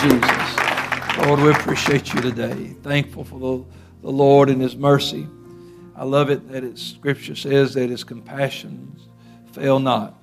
[0.00, 0.58] Jesus.
[1.18, 2.76] Lord, we appreciate you today.
[2.82, 3.64] Thankful for the,
[4.02, 5.26] the Lord and His mercy.
[5.96, 9.08] I love it that its scripture says that His compassions
[9.52, 10.14] fail not.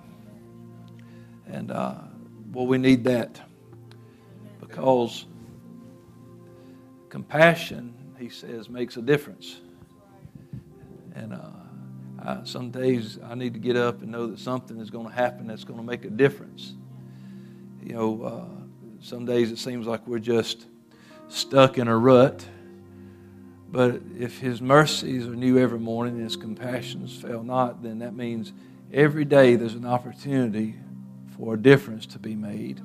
[1.48, 1.96] And, uh,
[2.54, 3.42] well, we need that
[4.62, 5.26] because
[7.10, 9.60] compassion, He says, makes a difference.
[11.16, 11.50] And, uh,
[12.24, 15.14] I, some days I need to get up and know that something is going to
[15.14, 16.74] happen that's going to make a difference.
[17.84, 18.65] You know, uh,
[19.06, 20.66] some days it seems like we're just
[21.28, 22.44] stuck in a rut.
[23.72, 28.16] But if His mercies are new every morning and His compassions fail not, then that
[28.16, 28.52] means
[28.92, 30.74] every day there's an opportunity
[31.38, 32.82] for a difference to be made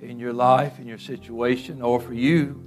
[0.00, 2.62] in your life, in your situation, or for you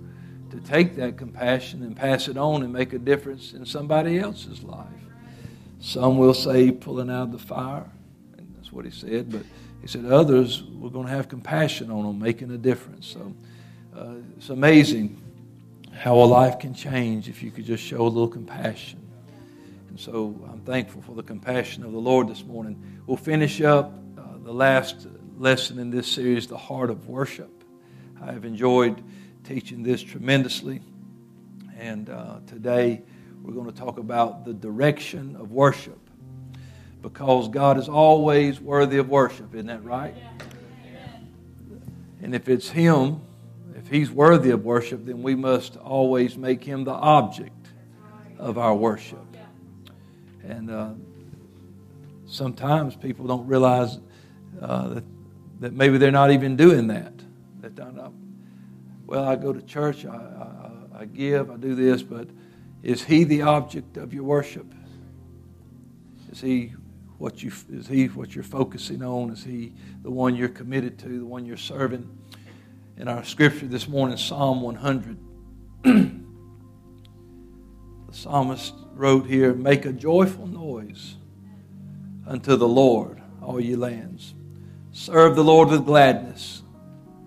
[0.52, 4.62] to take that compassion and pass it on and make a difference in somebody else's
[4.62, 4.88] life.
[5.80, 7.90] Some will say pulling out of the fire,
[8.38, 9.44] and that's what he said, but
[9.84, 13.06] he said others we're going to have compassion on them, making a difference.
[13.06, 13.34] So
[13.94, 15.22] uh, it's amazing
[15.94, 19.02] how a life can change if you could just show a little compassion.
[19.90, 22.82] And so I'm thankful for the compassion of the Lord this morning.
[23.06, 25.06] We'll finish up uh, the last
[25.38, 27.52] lesson in this series, The Heart of Worship.
[28.22, 29.04] I have enjoyed
[29.44, 30.80] teaching this tremendously.
[31.78, 33.02] And uh, today,
[33.42, 36.00] we're going to talk about the direction of worship
[37.04, 39.54] because God is always worthy of worship.
[39.54, 40.16] Isn't that right?
[42.24, 43.22] And if it's Him,
[43.76, 47.68] if He's worthy of worship, then we must always make Him the object
[48.40, 49.20] of our worship.
[50.44, 50.94] And uh,
[52.26, 54.00] sometimes people don't realize
[54.62, 55.04] uh, that,
[55.60, 57.14] that maybe they're not even doing that.
[57.60, 58.14] That they're not,
[59.06, 62.30] well, I go to church, I, I, I give, I do this, but
[62.82, 64.74] is he the object of your worship?
[66.32, 66.74] Is he
[67.24, 69.30] what you is he what you're focusing on?
[69.30, 69.72] Is he
[70.02, 72.06] the one you're committed to, the one you're serving?
[72.98, 75.18] In our scripture this morning, Psalm 100,
[75.84, 76.20] the
[78.12, 81.16] psalmist wrote here, "Make a joyful noise
[82.28, 84.34] unto the Lord, all ye lands.
[84.92, 86.62] Serve the Lord with gladness.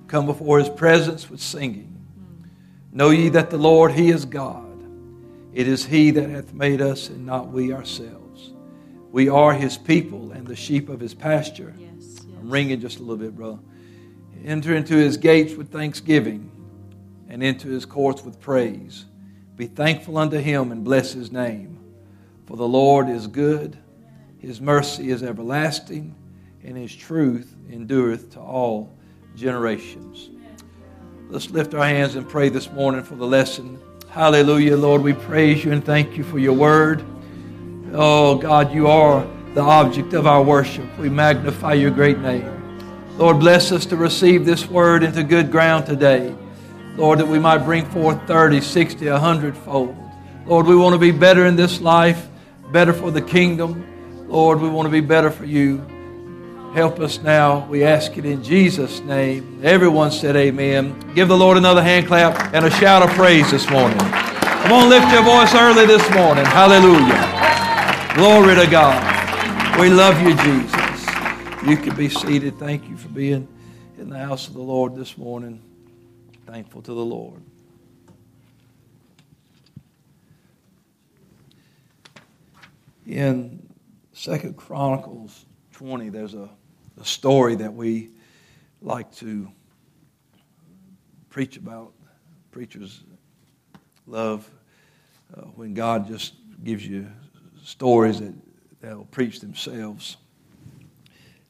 [0.09, 2.05] Come before His presence with singing.
[2.93, 4.65] Know ye that the Lord He is God."
[5.55, 8.26] It is He that hath made us, and not we ourselves.
[9.13, 11.75] We are His people and the sheep of His pasture.
[11.79, 12.27] Yes, yes.
[12.39, 13.59] I'm ringing just a little bit, brother.
[14.45, 16.51] Enter into His gates with thanksgiving,
[17.29, 19.07] and into His courts with praise.
[19.57, 21.79] Be thankful unto Him and bless His name.
[22.47, 23.77] For the Lord is good,
[24.39, 26.15] His mercy is everlasting,
[26.63, 28.97] and His truth endureth to all
[29.35, 30.31] generations.
[31.29, 33.81] Let's lift our hands and pray this morning for the lesson
[34.17, 35.03] Hallelujah, Lord.
[35.03, 37.05] We praise you and thank you for your word.
[37.93, 40.87] Oh, God, you are the object of our worship.
[40.99, 42.53] We magnify your great name.
[43.17, 46.35] Lord, bless us to receive this word into good ground today.
[46.97, 49.97] Lord, that we might bring forth 30, 60, 100 fold.
[50.45, 52.29] Lord, we want to be better in this life,
[52.73, 53.87] better for the kingdom.
[54.29, 55.79] Lord, we want to be better for you.
[56.75, 57.67] Help us now.
[57.69, 59.61] We ask it in Jesus' name.
[59.65, 61.15] Everyone said amen.
[61.15, 63.99] Give the Lord another hand clap and a shout of praise this morning.
[63.99, 66.45] Come on, lift your voice early this morning.
[66.45, 67.36] Hallelujah.
[68.17, 69.79] Glory to God.
[69.79, 71.07] We love you, Jesus.
[71.67, 72.59] You can be seated.
[72.59, 73.47] Thank you for being
[73.99, 75.63] in the house of the Lord this morning.
[76.47, 77.43] Thankful to the Lord.
[83.07, 83.69] In
[84.15, 86.49] Second Chronicles 20, there's a
[86.97, 88.09] the story that we
[88.81, 89.53] like to
[91.29, 91.93] preach about.
[92.51, 93.03] Preachers
[94.07, 94.51] love
[95.37, 96.33] uh, when God just
[96.65, 97.07] gives you
[97.67, 98.33] stories that,
[98.81, 100.19] that will preach themselves.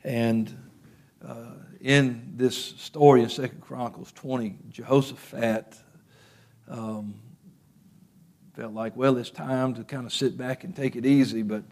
[0.03, 0.51] And
[1.23, 1.51] uh,
[1.83, 5.77] in this story in Second Chronicles 20, Jehoshaphat
[6.69, 7.17] um,
[8.55, 11.65] felt like, well, it's time to kind of sit back and take it easy, but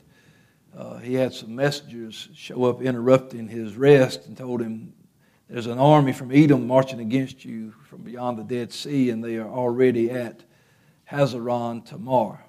[0.76, 4.92] uh, he had some messengers show up interrupting his rest and told him,
[5.48, 9.36] There's an army from Edom marching against you from beyond the Dead Sea, and they
[9.36, 10.44] are already at
[11.10, 12.44] Hazazon Tamar.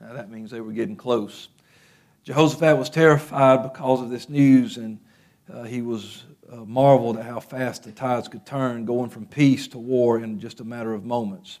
[0.00, 1.48] Now that means they were getting close.
[2.24, 4.98] Jehoshaphat was terrified because of this news, and
[5.52, 9.68] uh, he was uh, marveled at how fast the tides could turn, going from peace
[9.68, 11.58] to war in just a matter of moments.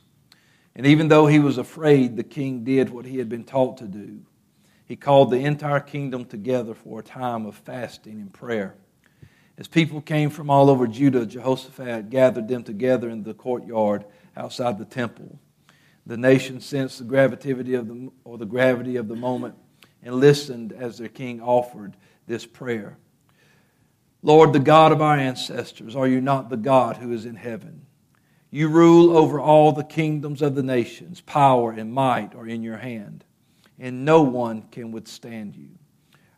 [0.74, 3.86] And even though he was afraid, the king did what he had been taught to
[3.86, 4.20] do
[4.88, 8.74] he called the entire kingdom together for a time of fasting and prayer.
[9.58, 14.78] As people came from all over Judah, Jehoshaphat gathered them together in the courtyard outside
[14.78, 15.38] the temple.
[16.08, 19.54] The nation sensed the gravity of the, or the gravity of the moment
[20.02, 21.96] and listened as their king offered
[22.26, 22.96] this prayer.
[24.22, 27.82] Lord, the God of our ancestors, are you not the God who is in heaven?
[28.50, 31.20] You rule over all the kingdoms of the nations.
[31.20, 33.24] Power and might are in your hand,
[33.78, 35.68] and no one can withstand you.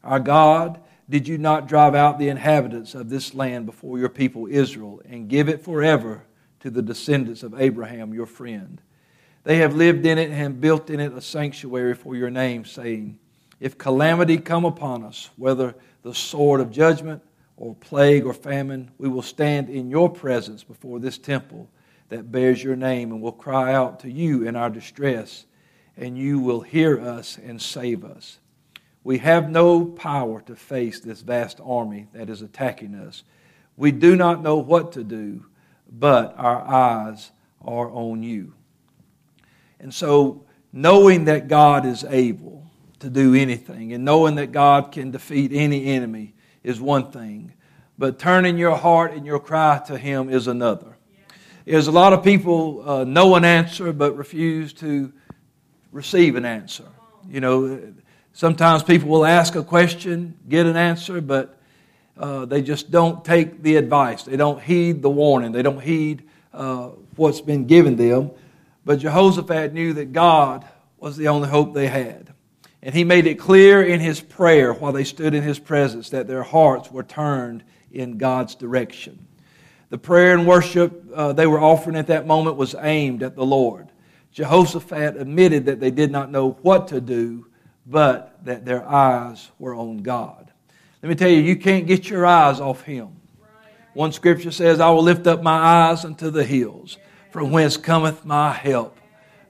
[0.03, 4.49] Our God, did you not drive out the inhabitants of this land before your people
[4.51, 6.25] Israel and give it forever
[6.59, 8.83] to the descendants of Abraham, your friend?
[9.43, 13.19] They have lived in it and built in it a sanctuary for your name, saying,
[13.59, 17.23] If calamity come upon us, whether the sword of judgment
[17.57, 21.69] or plague or famine, we will stand in your presence before this temple
[22.11, 25.47] that bears your name and will cry out to you in our distress,
[25.97, 28.39] and you will hear us and save us.
[29.05, 33.23] We have no power to face this vast army that is attacking us.
[33.77, 35.47] We do not know what to do,
[35.91, 37.31] but our eyes
[37.63, 38.55] are on you.
[39.81, 42.65] And so, knowing that God is able
[43.01, 47.55] to do anything and knowing that God can defeat any enemy is one thing,
[47.99, 50.97] but turning your heart and your cry to Him is another.
[51.65, 55.13] There's a lot of people uh, know an answer but refuse to
[55.93, 56.87] receive an answer.
[57.29, 57.93] You know,
[58.33, 61.59] sometimes people will ask a question, get an answer, but
[62.19, 64.25] uh, they just don't take the advice.
[64.25, 65.53] They don't heed the warning.
[65.53, 68.31] They don't heed uh, what's been given them.
[68.85, 70.67] But Jehoshaphat knew that God
[70.99, 72.33] was the only hope they had.
[72.83, 76.27] And he made it clear in his prayer while they stood in his presence that
[76.27, 77.63] their hearts were turned
[77.93, 79.27] in God's direction.
[79.91, 83.45] The prayer and worship uh, they were offering at that moment was aimed at the
[83.45, 83.89] Lord.
[84.33, 87.47] Jehoshaphat admitted that they did not know what to do,
[87.87, 90.51] but that their eyes were on God.
[91.03, 93.09] Let me tell you, you can't get your eyes off Him.
[93.95, 96.97] One scripture says, I will lift up my eyes unto the hills,
[97.31, 98.97] from whence cometh my help.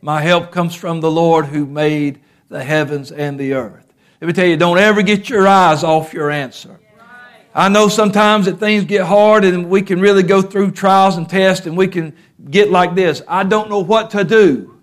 [0.03, 3.87] My help comes from the Lord who made the heavens and the earth.
[4.21, 6.79] Let me tell you, don't ever get your eyes off your answer.
[7.55, 11.29] I know sometimes that things get hard and we can really go through trials and
[11.29, 12.15] tests and we can
[12.51, 13.23] get like this.
[13.27, 14.79] I don't know what to do.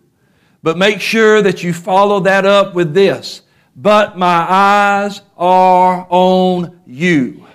[0.63, 3.41] But make sure that you follow that up with this.
[3.75, 7.45] But my eyes are on you.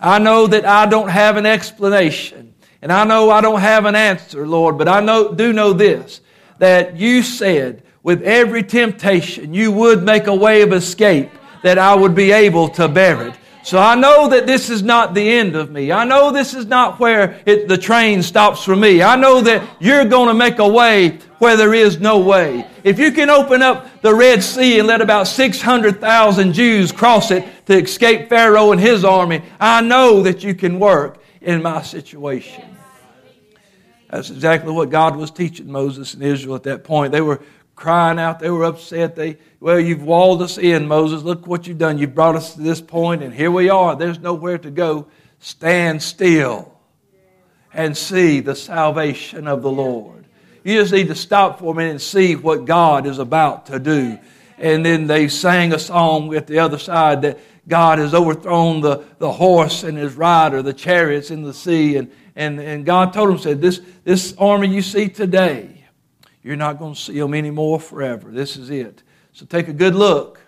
[0.00, 2.41] I know that I don't have an explanation.
[2.82, 6.20] And I know I don't have an answer, Lord, but I know, do know this
[6.58, 11.30] that you said with every temptation, you would make a way of escape
[11.62, 13.34] that I would be able to bear it.
[13.64, 15.92] So I know that this is not the end of me.
[15.92, 19.02] I know this is not where it, the train stops for me.
[19.02, 22.66] I know that you're going to make a way where there is no way.
[22.82, 27.44] If you can open up the Red Sea and let about 600,000 Jews cross it
[27.66, 32.71] to escape Pharaoh and his army, I know that you can work in my situation.
[34.12, 37.12] That's exactly what God was teaching Moses and Israel at that point.
[37.12, 37.40] They were
[37.74, 38.40] crying out.
[38.40, 39.16] They were upset.
[39.16, 41.22] They, well, you've walled us in, Moses.
[41.22, 41.96] Look what you've done.
[41.96, 43.96] You've brought us to this point, and here we are.
[43.96, 45.06] There's nowhere to go.
[45.38, 46.74] Stand still
[47.72, 50.26] and see the salvation of the Lord.
[50.62, 53.78] You just need to stop for a minute and see what God is about to
[53.78, 54.18] do.
[54.58, 59.04] And then they sang a song at the other side that God has overthrown the,
[59.18, 61.96] the horse and his rider, the chariots in the sea.
[61.96, 65.84] And, and, and God told him, said, this, this army you see today,
[66.42, 68.30] you're not going to see them anymore forever.
[68.30, 69.02] This is it.
[69.32, 70.40] So take a good look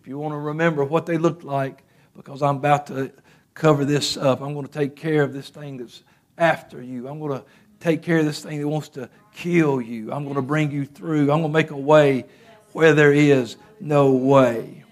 [0.00, 1.82] if you want to remember what they looked like,
[2.14, 3.10] because I'm about to
[3.54, 4.42] cover this up.
[4.42, 6.02] I'm going to take care of this thing that's
[6.36, 7.08] after you.
[7.08, 7.44] I'm going to
[7.80, 10.12] take care of this thing that wants to kill you.
[10.12, 11.32] I'm going to bring you through.
[11.32, 12.26] I'm going to make a way
[12.72, 14.84] where there is no way.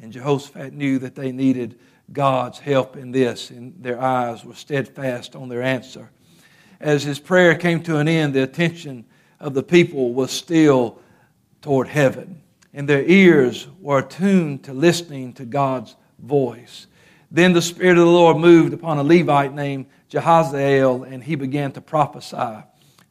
[0.00, 1.78] And Jehoshaphat knew that they needed
[2.12, 6.10] God's help in this, and their eyes were steadfast on their answer.
[6.80, 9.04] As his prayer came to an end, the attention
[9.40, 11.00] of the people was still
[11.62, 12.42] toward heaven,
[12.72, 16.86] and their ears were attuned to listening to God's voice.
[17.30, 21.72] Then the Spirit of the Lord moved upon a Levite named Jahaziel, and he began
[21.72, 22.62] to prophesy.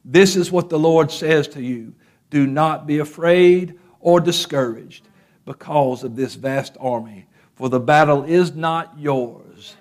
[0.05, 1.93] This is what the Lord says to you
[2.29, 5.07] Do not be afraid or discouraged
[5.45, 9.75] because of this vast army, for the battle is not yours,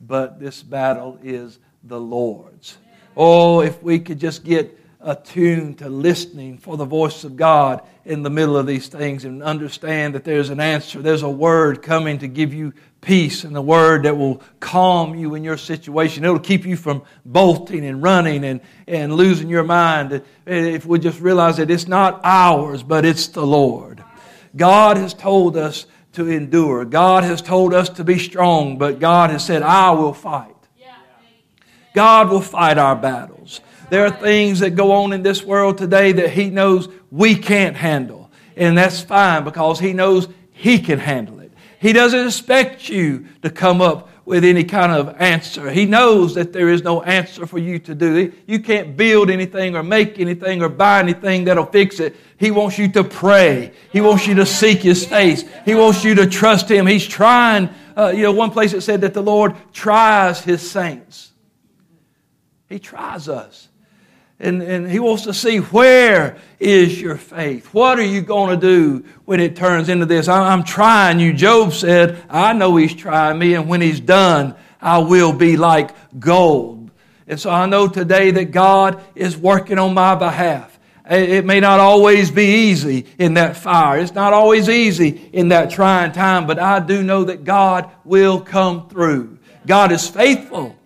[0.00, 2.78] but this battle is the Lord's.
[3.16, 8.22] Oh, if we could just get attuned to listening for the voice of God in
[8.22, 11.00] the middle of these things and understand that there's an answer.
[11.00, 15.34] There's a word coming to give you peace and the word that will calm you
[15.34, 16.24] in your situation.
[16.24, 20.22] It'll keep you from bolting and running and, and losing your mind.
[20.46, 24.02] If we just realize that it's not ours, but it's the Lord.
[24.56, 26.84] God has told us to endure.
[26.84, 30.54] God has told us to be strong, but God has said, I will fight.
[31.94, 33.60] God will fight our battles.
[33.90, 37.76] There are things that go on in this world today that He knows we can't
[37.76, 38.30] handle.
[38.56, 41.52] And that's fine because He knows He can handle it.
[41.80, 45.70] He doesn't expect you to come up with any kind of answer.
[45.70, 48.32] He knows that there is no answer for you to do.
[48.46, 52.14] You can't build anything or make anything or buy anything that'll fix it.
[52.36, 53.72] He wants you to pray.
[53.90, 55.44] He wants you to seek His face.
[55.64, 56.86] He wants you to trust Him.
[56.86, 57.70] He's trying.
[57.96, 61.32] Uh, you know, one place it said that the Lord tries His saints.
[62.68, 63.67] He tries us.
[64.40, 67.74] And, and he wants to see where is your faith?
[67.74, 70.28] What are you going to do when it turns into this?
[70.28, 71.32] I'm trying you.
[71.32, 75.90] Job said, I know he's trying me, and when he's done, I will be like
[76.20, 76.90] gold.
[77.26, 80.78] And so I know today that God is working on my behalf.
[81.10, 83.98] It may not always be easy in that fire.
[83.98, 88.40] It's not always easy in that trying time, but I do know that God will
[88.40, 89.38] come through.
[89.66, 90.76] God is faithful,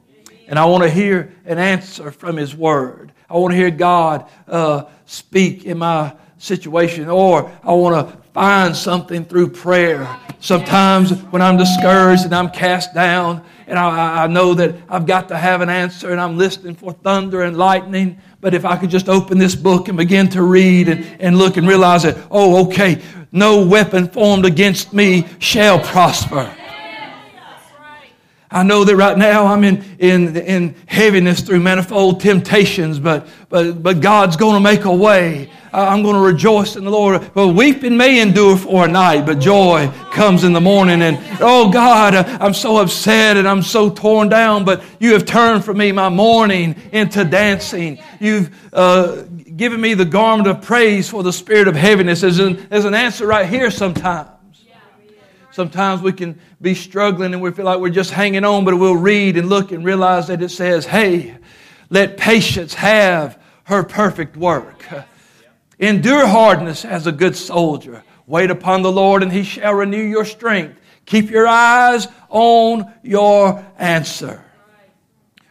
[0.46, 3.12] and I want to hear an answer from His Word.
[3.32, 8.76] I want to hear God uh, speak in my situation, or I want to find
[8.76, 10.06] something through prayer.
[10.38, 15.28] Sometimes when I'm discouraged and I'm cast down, and I, I, know that I've got
[15.28, 18.18] to have an answer, and I'm listening for thunder and lightning.
[18.42, 21.56] But if I could just open this book and begin to read and, and look
[21.56, 26.54] and realize that, oh, okay, no weapon formed against me shall prosper.
[28.52, 33.82] I know that right now I'm in, in, in heaviness through manifold temptations, but, but,
[33.82, 35.50] but God's going to make a way.
[35.72, 37.34] I'm going to rejoice in the Lord.
[37.34, 41.00] Well, weeping may endure for a night, but joy comes in the morning.
[41.00, 45.64] And oh God, I'm so upset and I'm so torn down, but you have turned
[45.64, 47.98] for me my mourning into dancing.
[48.20, 49.22] You've uh,
[49.56, 52.20] given me the garment of praise for the spirit of heaviness.
[52.20, 54.28] There's an, there's an answer right here sometimes.
[55.52, 58.96] Sometimes we can be struggling and we feel like we're just hanging on, but we'll
[58.96, 61.36] read and look and realize that it says, hey,
[61.90, 64.86] let patience have her perfect work.
[65.78, 68.02] Endure hardness as a good soldier.
[68.26, 70.80] Wait upon the Lord and he shall renew your strength.
[71.04, 74.42] Keep your eyes on your answer.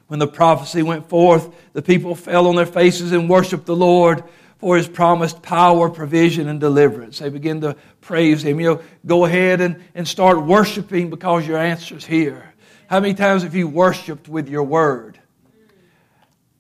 [0.07, 4.23] When the prophecy went forth, the people fell on their faces and worshiped the Lord
[4.61, 7.17] for his promised power, provision, and deliverance.
[7.17, 8.59] They begin to praise him.
[8.59, 12.53] You know, go ahead and, and start worshiping because your answer's here.
[12.87, 15.19] How many times have you worshiped with your word?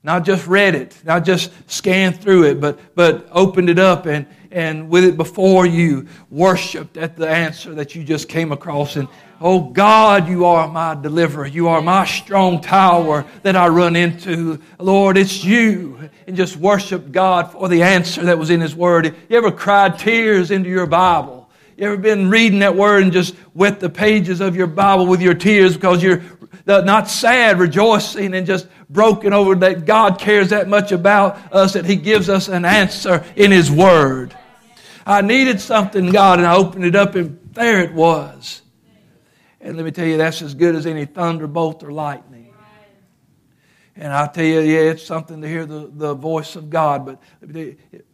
[0.03, 4.25] Not just read it, not just scanned through it, but, but opened it up and,
[4.49, 8.95] and with it before you, worshiped at the answer that you just came across.
[8.95, 9.07] And
[9.41, 11.47] oh God, you are my deliverer.
[11.47, 14.61] You are my strong tower that I run into.
[14.79, 16.09] Lord, it's you.
[16.27, 19.15] And just worship God for the answer that was in His Word.
[19.27, 21.49] You ever cried tears into your Bible?
[21.75, 25.21] You ever been reading that Word and just wet the pages of your Bible with
[25.21, 26.21] your tears because you're
[26.67, 31.85] not sad, rejoicing, and just broken over that God cares that much about us that
[31.85, 34.37] He gives us an answer in His Word.
[35.05, 38.61] I needed something, God, and I opened it up, and there it was.
[39.61, 42.51] And let me tell you, that's as good as any thunderbolt or lightning.
[43.95, 47.21] And I tell you, yeah, it's something to hear the, the voice of God, but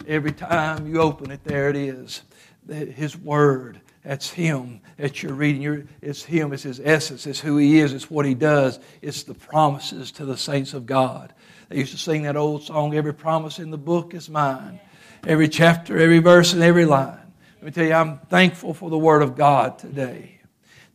[0.08, 2.24] every time you open it, there it is.
[2.68, 3.80] His Word.
[4.04, 5.62] That's Him that you're reading.
[5.62, 6.52] You're, it's Him.
[6.52, 7.28] It's His essence.
[7.28, 7.94] It's who He is.
[7.94, 8.80] It's what He does.
[9.02, 11.34] It's the promises to the saints of God.
[11.70, 14.80] They used to sing that old song, Every promise in the book is mine.
[15.26, 17.20] Every chapter, every verse, and every line.
[17.58, 20.37] Let me tell you, I'm thankful for the Word of God today.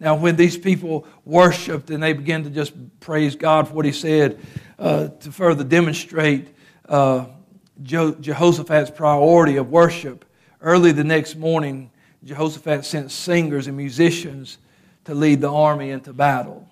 [0.02, 3.92] Now, when these people worshiped and they began to just praise God for what He
[3.92, 4.40] said,
[4.76, 6.48] uh, to further demonstrate
[6.88, 7.26] uh,
[7.80, 10.24] Jehoshaphat's priority of worship,
[10.60, 11.92] early the next morning,
[12.24, 14.58] Jehoshaphat sent singers and musicians
[15.04, 16.68] to lead the army into battle.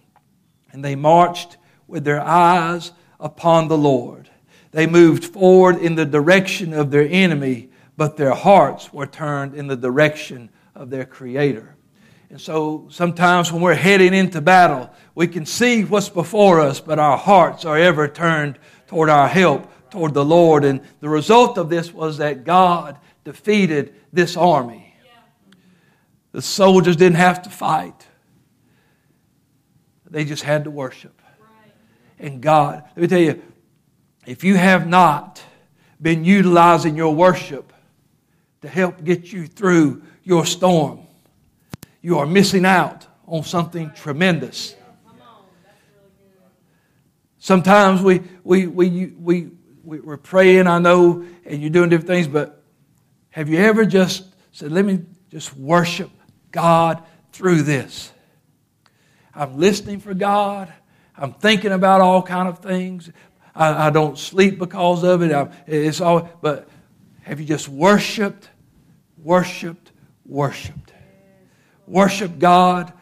[0.72, 1.56] And they marched
[1.87, 4.28] with their eyes upon the Lord.
[4.72, 9.68] They moved forward in the direction of their enemy, but their hearts were turned in
[9.68, 11.76] the direction of their Creator.
[12.30, 17.00] And so sometimes when we're heading into battle, we can see what's before us, but
[17.00, 18.56] our hearts are ever turned
[18.87, 20.64] toward our help, toward the Lord.
[20.64, 24.94] And the result of this was that God defeated this army.
[26.30, 28.06] The soldiers didn't have to fight,
[30.08, 31.20] they just had to worship.
[32.18, 33.42] And God, let me tell you,
[34.26, 35.42] if you have not
[36.00, 37.72] been utilizing your worship
[38.60, 41.06] to help get you through your storm,
[42.00, 44.75] you are missing out on something tremendous.
[47.38, 49.50] Sometimes we, we, we, we,
[49.83, 52.62] we, we're praying, I know, and you're doing different things, but
[53.30, 56.11] have you ever just said, let me just worship
[56.50, 57.02] God
[57.33, 58.12] through this.
[59.35, 60.73] I'm listening for God.
[61.16, 63.11] I'm thinking about all kind of things.
[63.54, 65.33] I, I don't sleep because of it.
[65.33, 66.69] I, it's all, but
[67.23, 68.49] have you just worshipped,
[69.19, 69.92] worshipped,
[70.25, 70.89] worshipped?
[71.90, 72.92] Worship God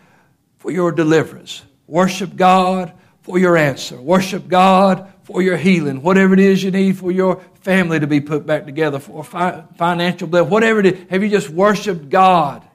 [0.56, 1.62] for your deliverance.
[1.86, 4.00] Worship God for your answer.
[4.00, 6.00] Worship God for your healing.
[6.00, 9.62] Whatever it is you need for your family to be put back together, for fi-
[9.76, 11.10] financial blessing, whatever it is.
[11.10, 12.66] Have you just worshiped God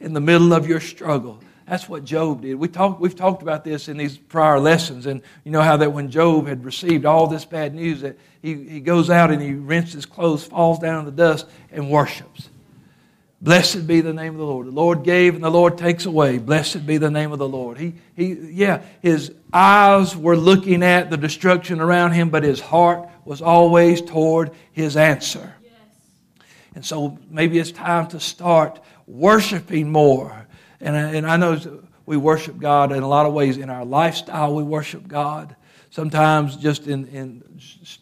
[0.00, 1.40] in the middle of your struggle?
[1.68, 2.56] That's what Job did.
[2.56, 5.92] We talk, we've talked about this in these prior lessons, and you know how that
[5.92, 9.54] when Job had received all this bad news, that he, he goes out and he
[9.54, 12.48] rinses his clothes, falls down in the dust, and worships.
[13.44, 14.66] Blessed be the name of the Lord.
[14.66, 16.38] The Lord gave and the Lord takes away.
[16.38, 17.76] Blessed be the name of the Lord.
[17.76, 23.06] He, he, yeah, his eyes were looking at the destruction around him, but his heart
[23.26, 25.54] was always toward his answer.
[25.62, 25.72] Yes.
[26.74, 30.46] And so maybe it's time to start worshiping more.
[30.80, 33.58] And, and I know we worship God in a lot of ways.
[33.58, 35.54] In our lifestyle, we worship God.
[35.94, 37.60] Sometimes just in, in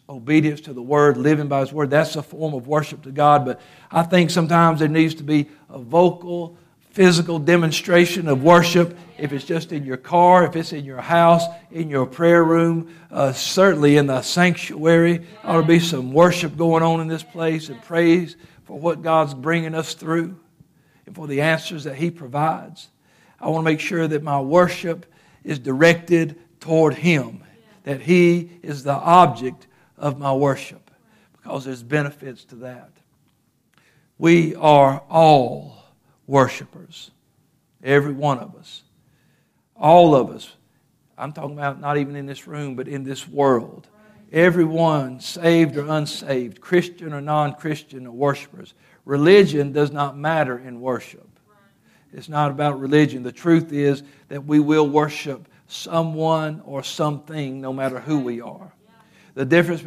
[0.09, 3.45] obedience to the word, living by his word, that's a form of worship to God.
[3.45, 6.57] But I think sometimes there needs to be a vocal,
[6.89, 8.97] physical demonstration of worship.
[9.19, 12.91] If it's just in your car, if it's in your house, in your prayer room,
[13.11, 17.69] uh, certainly in the sanctuary, ought to be some worship going on in this place
[17.69, 20.35] and praise for what God's bringing us through
[21.05, 22.89] and for the answers that He provides.
[23.39, 25.05] I want to make sure that my worship
[25.43, 27.42] is directed toward Him
[27.83, 30.91] that He is the object of my worship
[31.33, 32.91] because there's benefits to that.
[34.17, 35.83] We are all
[36.27, 37.11] worshipers,
[37.83, 38.83] every one of us.
[39.75, 40.53] All of us.
[41.17, 43.87] I'm talking about not even in this room, but in this world.
[44.31, 48.73] Everyone, saved or unsaved, Christian or non Christian, are worshipers.
[49.05, 51.27] Religion does not matter in worship.
[52.13, 53.23] It's not about religion.
[53.23, 58.71] The truth is that we will worship someone or something, no matter who we are.
[59.33, 59.81] The difference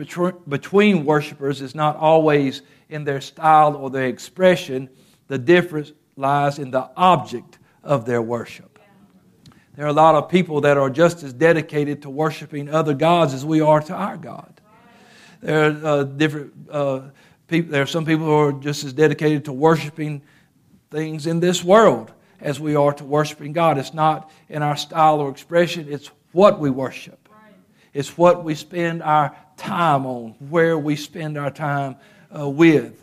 [0.49, 4.89] between worshipers is not always in their style or their expression,
[5.29, 8.79] the difference lies in the object of their worship.
[9.77, 13.35] There are a lot of people that are just as dedicated to worshiping other gods
[13.35, 14.61] as we are to our God.
[15.43, 17.01] There are uh, different uh,
[17.47, 17.71] people.
[17.71, 20.23] There are some people who are just as dedicated to worshiping
[20.91, 23.79] things in this world as we are to worshiping God.
[23.79, 27.27] It's not in our style or expression, it's what we worship.
[27.93, 31.97] It's what we spend our time on, where we spend our time
[32.39, 33.03] uh, with.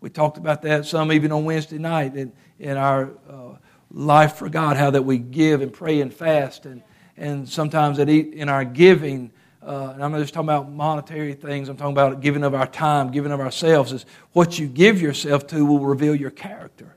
[0.00, 3.56] We talked about that some even on Wednesday night in, in our uh,
[3.90, 6.82] life for God, how that we give and pray and fast, and,
[7.16, 11.70] and sometimes that in our giving, uh, and I'm not just talking about monetary things,
[11.70, 15.46] I'm talking about giving of our time, giving of ourselves, is what you give yourself
[15.46, 16.95] to will reveal your character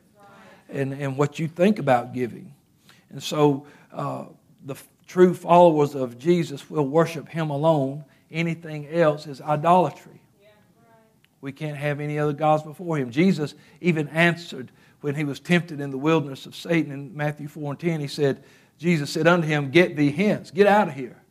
[0.69, 2.53] and, and what you think about giving.
[3.09, 4.25] And so uh,
[4.65, 4.75] the
[5.07, 8.05] true followers of Jesus will worship Him alone.
[8.31, 10.21] Anything else is idolatry.
[11.41, 13.11] We can't have any other gods before Him.
[13.11, 17.71] Jesus even answered when He was tempted in the wilderness of Satan in Matthew 4
[17.71, 17.99] and 10.
[18.01, 18.43] He said,
[18.79, 21.21] Jesus said unto him, Get thee hence, get out of here,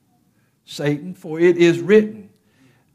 [0.67, 2.29] Satan, for it is written,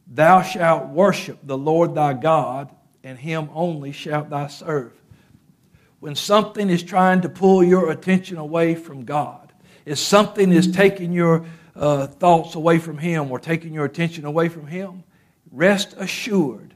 [0.06, 2.69] Thou shalt worship the Lord thy God,
[3.03, 4.93] and him only shalt thou serve
[6.03, 9.53] when something is trying to pull your attention away from God,
[9.85, 11.45] if something is taking your
[11.77, 15.05] uh, thoughts away from Him or taking your attention away from Him,
[15.49, 16.73] rest assured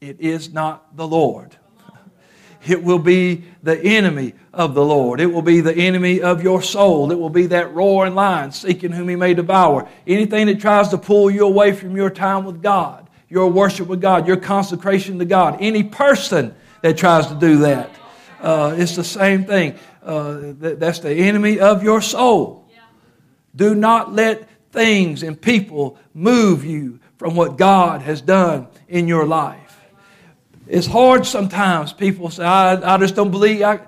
[0.00, 1.56] it is not the Lord.
[2.66, 5.20] It will be the enemy of the Lord.
[5.20, 7.12] It will be the enemy of your soul.
[7.12, 9.88] It will be that roaring lion seeking whom he may devour.
[10.08, 14.00] Anything that tries to pull you away from your time with God, your worship with
[14.00, 16.52] God, your consecration to God, any person
[16.82, 17.90] that tries to do that,
[18.40, 19.78] uh, it's the same thing.
[20.02, 22.68] Uh, that's the enemy of your soul.
[23.54, 29.26] Do not let things and people move you from what God has done in your
[29.26, 29.80] life.
[30.66, 31.92] It's hard sometimes.
[31.92, 33.80] People say, I, I just don't believe, I,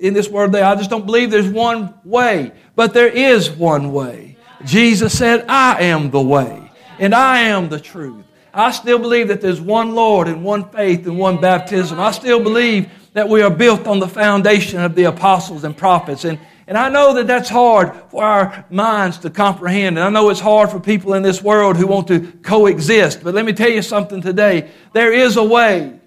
[0.00, 2.52] in this world, there, I just don't believe there's one way.
[2.74, 4.36] But there is one way.
[4.64, 8.24] Jesus said, I am the way, and I am the truth.
[8.52, 12.00] I still believe that there's one Lord and one faith and one baptism.
[12.00, 16.24] I still believe that we are built on the foundation of the apostles and prophets.
[16.24, 19.96] And, and I know that that's hard for our minds to comprehend.
[19.96, 23.22] And I know it's hard for people in this world who want to coexist.
[23.22, 24.70] But let me tell you something today.
[24.92, 26.00] There is a way.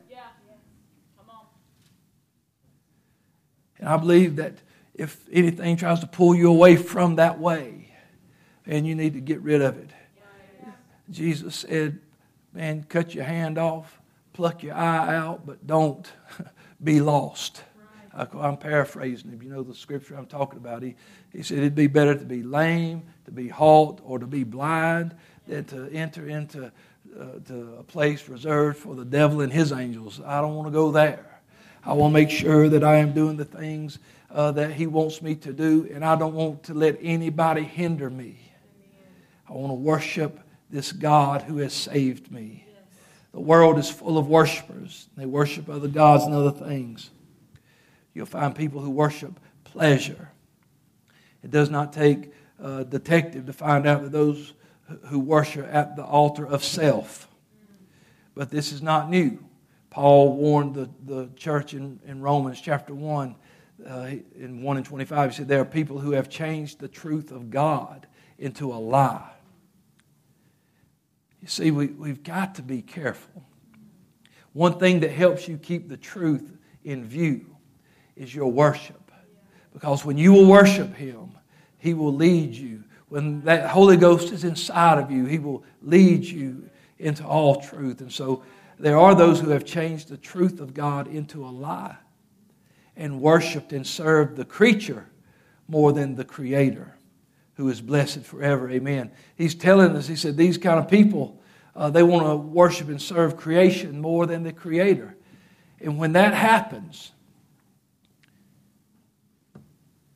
[3.80, 4.56] And I believe that
[4.94, 7.94] if anything tries to pull you away from that way,
[8.66, 9.90] and you need to get rid of it.
[11.10, 12.00] Jesus said,
[12.52, 14.02] man, cut your hand off,
[14.34, 16.12] pluck your eye out, but don't
[16.84, 17.64] be lost.
[18.14, 20.82] I'm paraphrasing If You know the scripture I'm talking about.
[20.82, 20.96] He,
[21.32, 25.16] he said it'd be better to be lame, to be halt, or to be blind
[25.48, 26.72] than to enter into
[27.18, 30.20] uh, to a place reserved for the devil and his angels.
[30.26, 31.40] I don't want to go there.
[31.84, 35.22] I want to make sure that I am doing the things uh, that He wants
[35.22, 38.38] me to do, and I don't want to let anybody hinder me.
[39.50, 42.67] I want to worship this God who has saved me.
[43.38, 45.10] The world is full of worshipers.
[45.16, 47.12] They worship other gods and other things.
[48.16, 50.32] You'll find people who worship pleasure.
[51.44, 54.54] It does not take a detective to find out that those
[55.10, 57.28] who worship at the altar of self.
[58.34, 59.46] But this is not new.
[59.92, 63.36] Paul warned the, the church in, in Romans chapter 1,
[63.88, 65.30] uh, in 1 and 25.
[65.30, 68.08] He said, There are people who have changed the truth of God
[68.40, 69.37] into a lie.
[71.48, 73.42] You see, we, we've got to be careful.
[74.52, 76.52] One thing that helps you keep the truth
[76.84, 77.46] in view
[78.18, 79.14] is your worship.
[79.72, 81.32] Because when you will worship Him,
[81.78, 82.84] He will lead you.
[83.08, 88.02] When that Holy Ghost is inside of you, He will lead you into all truth.
[88.02, 88.44] And so
[88.78, 91.96] there are those who have changed the truth of God into a lie
[92.98, 95.08] and worshiped and served the creature
[95.70, 96.98] more than the Creator
[97.58, 98.70] who is blessed forever.
[98.70, 99.12] Amen.
[99.36, 101.37] He's telling us, He said, these kind of people,
[101.78, 105.16] uh, they want to worship and serve creation more than the Creator.
[105.80, 107.12] And when that happens,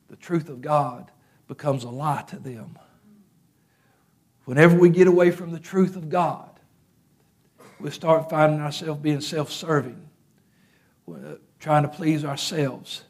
[0.10, 1.12] the truth of God
[1.48, 2.80] becomes a lie to them.
[4.46, 6.50] Whenever we get away from the truth of God,
[7.80, 10.10] we start finding ourselves being self serving,
[11.08, 13.04] uh, trying to please ourselves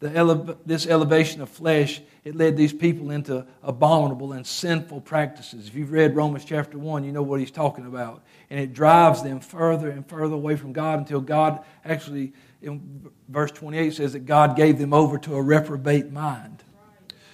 [0.00, 5.68] the ele- this elevation of flesh, it led these people into abominable and sinful practices.
[5.68, 8.22] If you've read Romans chapter 1, you know what he's talking about.
[8.48, 12.32] And it drives them further and further away from God until God actually,
[12.62, 16.64] in verse 28, says that God gave them over to a reprobate mind.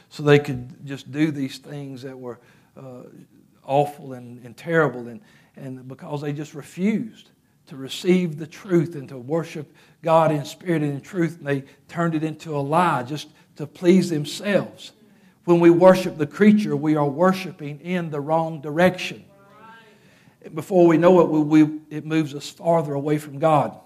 [0.09, 2.41] So they could just do these things that were
[2.77, 3.03] uh,
[3.65, 5.21] awful and, and terrible, and,
[5.57, 7.31] and because they just refused
[7.67, 11.65] to receive the truth and to worship God in spirit and in truth, and they
[11.89, 14.93] turned it into a lie just to please themselves.
[15.45, 19.25] When we worship the creature, we are worshiping in the wrong direction.
[20.43, 23.79] And Before we know it, we, we, it moves us farther away from God.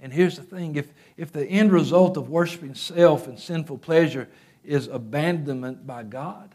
[0.00, 4.28] And here's the thing if, if the end result of worshiping self and sinful pleasure
[4.64, 6.54] is abandonment by God,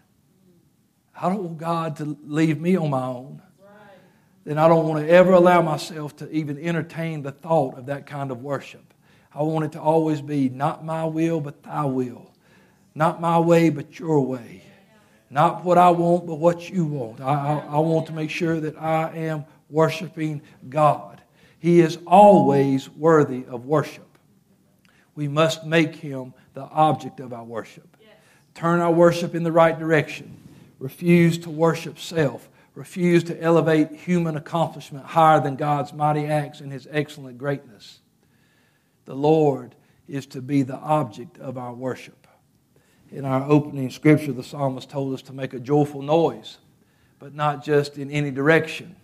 [1.20, 3.42] I don't want God to leave me on my own
[4.44, 8.08] then I don't want to ever allow myself to even entertain the thought of that
[8.08, 8.94] kind of worship.
[9.34, 12.32] I want it to always be not my will, but thy will.
[12.94, 14.64] Not my way, but your way.
[15.30, 17.22] Not what I want, but what you want.
[17.22, 21.22] I, I, I want to make sure that I am worshiping God.
[21.60, 24.08] He is always worthy of worship.
[25.16, 27.88] We must make him the object of our worship.
[28.54, 30.38] Turn our worship in the right direction.
[30.80, 36.72] Refuse to worship self refuse to elevate human accomplishment higher than God's mighty acts and
[36.72, 38.00] his excellent greatness.
[39.06, 39.76] The Lord
[40.08, 42.28] is to be the object of our worship.
[43.12, 46.60] In our opening scripture, the psalmist told us to make a joyful noise,
[47.20, 48.96] but not just in any direction.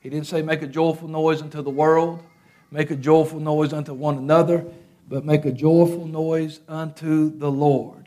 [0.00, 2.22] He didn't say make a joyful noise unto the world,
[2.70, 4.64] make a joyful noise unto one another,
[5.08, 8.03] but make a joyful noise unto the Lord.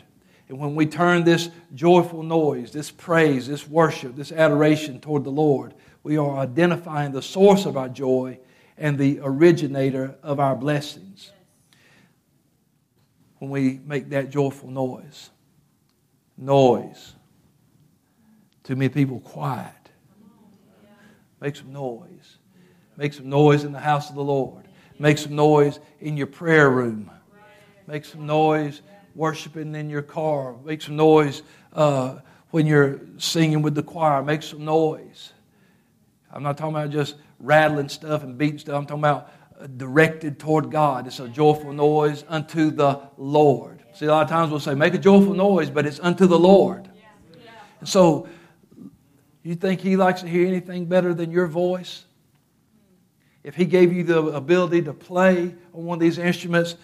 [0.49, 5.29] And when we turn this joyful noise, this praise, this worship, this adoration toward the
[5.29, 8.39] Lord, we are identifying the source of our joy
[8.77, 11.31] and the originator of our blessings.
[13.39, 15.29] When we make that joyful noise,
[16.37, 17.13] noise.
[18.63, 19.73] Too many people quiet.
[21.39, 22.37] Make some noise.
[22.95, 24.67] Make some noise in the house of the Lord.
[24.97, 27.11] Make some noise in your prayer room.
[27.85, 28.81] Make some noise
[29.17, 30.55] worshiping in your car.
[30.63, 31.41] Make some noise
[31.73, 32.19] uh,
[32.51, 34.23] when you're singing with the choir.
[34.23, 35.33] Make some noise.
[36.31, 38.75] I'm not talking about just rattling stuff and beating stuff.
[38.75, 41.07] I'm talking about uh, directed toward God.
[41.07, 43.83] It's a joyful noise unto the Lord.
[43.93, 46.37] See, a lot of times we'll say, make a joyful noise, but it's unto the
[46.37, 46.87] Lord.
[47.79, 48.27] And so,
[49.41, 52.05] you think He likes to hear anything better than your voice?
[53.43, 56.75] If He gave you the ability to play on one of these instruments,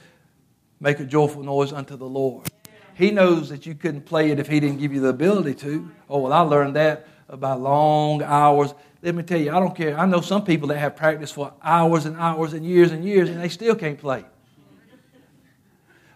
[0.80, 2.48] make a joyful noise unto the Lord.
[2.96, 5.92] He knows that you couldn't play it if He didn't give you the ability to.
[6.10, 7.08] Oh, well, I learned that
[7.40, 8.74] by long hours.
[9.02, 9.98] Let me tell you, I don't care.
[9.98, 13.30] I know some people that have practiced for hours and hours and years and years,
[13.30, 14.24] and they still can't play.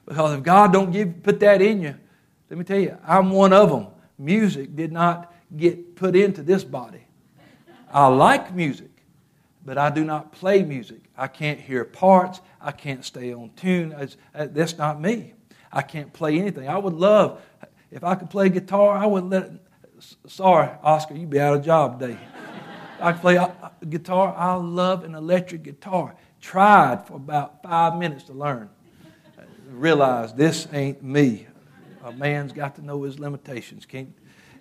[0.06, 1.96] Because if God don't give, put that in you,
[2.50, 3.88] let me tell you, I'm one of them.
[4.18, 7.06] Music did not get put into this body.
[7.92, 8.90] I like music,
[9.66, 11.02] but I do not play music.
[11.18, 12.42] I can't hear parts.
[12.62, 13.94] I can't stay on tune.
[13.94, 15.34] Uh, that's not me.
[15.72, 16.68] I can't play anything.
[16.68, 17.42] I would love,
[17.92, 19.52] if I could play guitar, I would let,
[20.28, 22.18] sorry, Oscar, you'd be out of job today.
[23.00, 23.50] I could play uh,
[23.88, 24.34] guitar.
[24.36, 26.16] I love an electric guitar.
[26.42, 28.70] tried for about five minutes to learn.
[29.70, 31.46] Realized this ain't me.
[32.04, 33.86] A man's got to know his limitations.
[33.86, 34.14] Can't,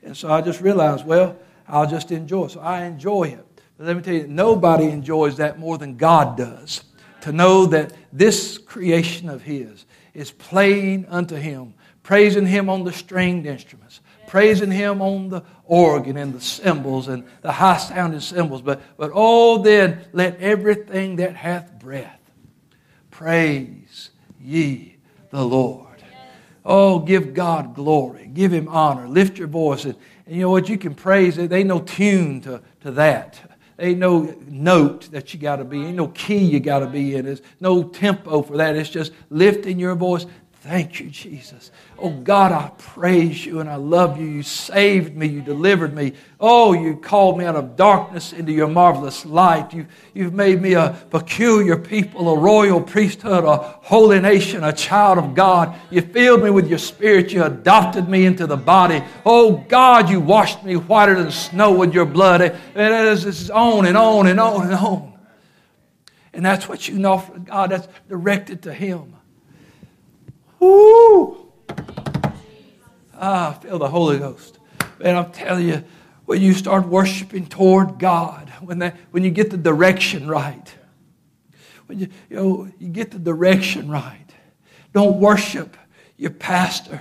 [0.03, 1.37] and so I just realized, well,
[1.69, 2.47] I'll just enjoy.
[2.47, 2.51] it.
[2.51, 3.47] So I enjoy it.
[3.79, 6.83] But let me tell you, nobody enjoys that more than God does.
[7.27, 9.85] To know that this creation of His
[10.15, 16.19] is playing unto Him, praising Him on the stringed instruments, praising Him on the organ
[16.19, 18.63] and the cymbals and the high sounding cymbals.
[18.63, 22.21] But, but oh, then let everything that hath breath
[23.11, 24.11] praise
[24.41, 24.97] ye
[25.31, 26.05] the Lord.
[26.65, 29.85] Oh, give God glory, give Him honor, lift your voice.
[29.85, 30.69] And, and you know what?
[30.69, 31.51] You can praise it.
[31.51, 33.56] They ain't no tune to, to that.
[33.79, 35.85] Ain't no note that you got to be.
[35.85, 37.27] Ain't no key you got to be in.
[37.27, 38.75] There's no tempo for that.
[38.75, 40.25] It's just lifting your voice.
[40.67, 41.71] Thank you, Jesus.
[41.97, 44.27] Oh, God, I praise you and I love you.
[44.27, 45.29] You saved me.
[45.29, 46.15] You delivered me.
[46.41, 49.73] Oh, you called me out of darkness into your marvelous light.
[49.73, 55.19] You, you've made me a peculiar people, a royal priesthood, a holy nation, a child
[55.19, 55.73] of God.
[55.89, 57.33] You filled me with your spirit.
[57.33, 59.05] You adopted me into the body.
[59.25, 62.41] Oh, God, you washed me whiter than snow with your blood.
[62.41, 65.13] And it is on and on and on and on.
[66.33, 67.71] And that's what you know God.
[67.71, 69.16] That's directed to Him.
[70.67, 71.37] Woo!
[73.15, 74.59] Ah, I feel the Holy Ghost.
[75.01, 75.85] And I'm telling you,
[76.27, 80.75] when you start worshiping toward God, when, that, when you get the direction right,
[81.87, 84.27] when you, you, know, you get the direction right,
[84.93, 85.77] don't worship
[86.17, 87.01] your pastor.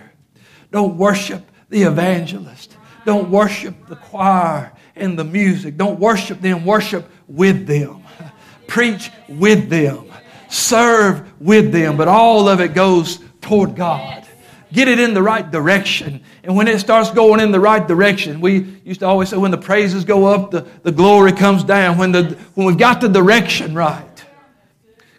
[0.72, 2.78] Don't worship the evangelist.
[3.06, 5.78] Don't worship the choir and the music.
[5.78, 6.66] Don't worship them.
[6.66, 8.04] Worship with them.
[8.68, 10.06] Preach with them.
[10.50, 11.98] Serve with them.
[11.98, 14.26] But all of it goes toward God.
[14.74, 16.22] Get it in the right direction.
[16.44, 19.52] And when it starts going in the right direction, we used to always say when
[19.52, 21.98] the praises go up, the, the glory comes down.
[21.98, 24.15] When, the, when we've got the direction right,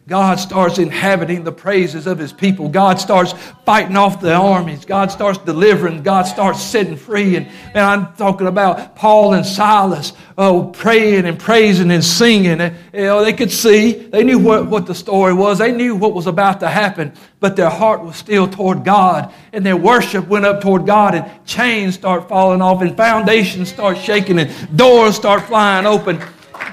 [0.09, 2.69] God starts inhabiting the praises of his people.
[2.69, 3.33] God starts
[3.65, 4.85] fighting off the armies.
[4.85, 6.05] God starts delivering.
[6.05, 7.35] God starts setting free.
[7.35, 12.61] And man, I'm talking about Paul and Silas, oh, praying and praising and singing.
[12.61, 15.59] And, you know, they could see, they knew what, what the story was.
[15.59, 19.35] They knew what was about to happen, but their heart was still toward God.
[19.53, 23.99] And their worship went up toward God, and chains start falling off, and foundations start
[23.99, 26.23] shaking, and doors start flying open.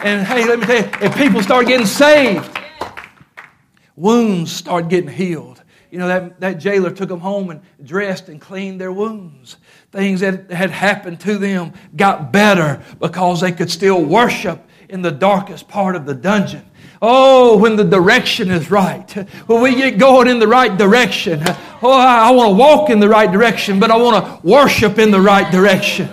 [0.04, 2.60] And hey, let me tell you, and people start getting saved
[3.95, 5.62] wounds start getting healed.
[5.91, 9.58] You know, that, that jailer took them home and dressed and cleaned their wounds.
[9.91, 15.12] Things that had happened to them got better because they could still worship in the
[15.12, 16.65] darkest part of the dungeon.
[16.99, 19.12] Oh, when the direction is right,
[19.47, 21.43] when we get going in the right direction.
[21.82, 24.97] Oh, I, I want to walk in the right direction, but I want to worship
[24.97, 26.10] in the right direction.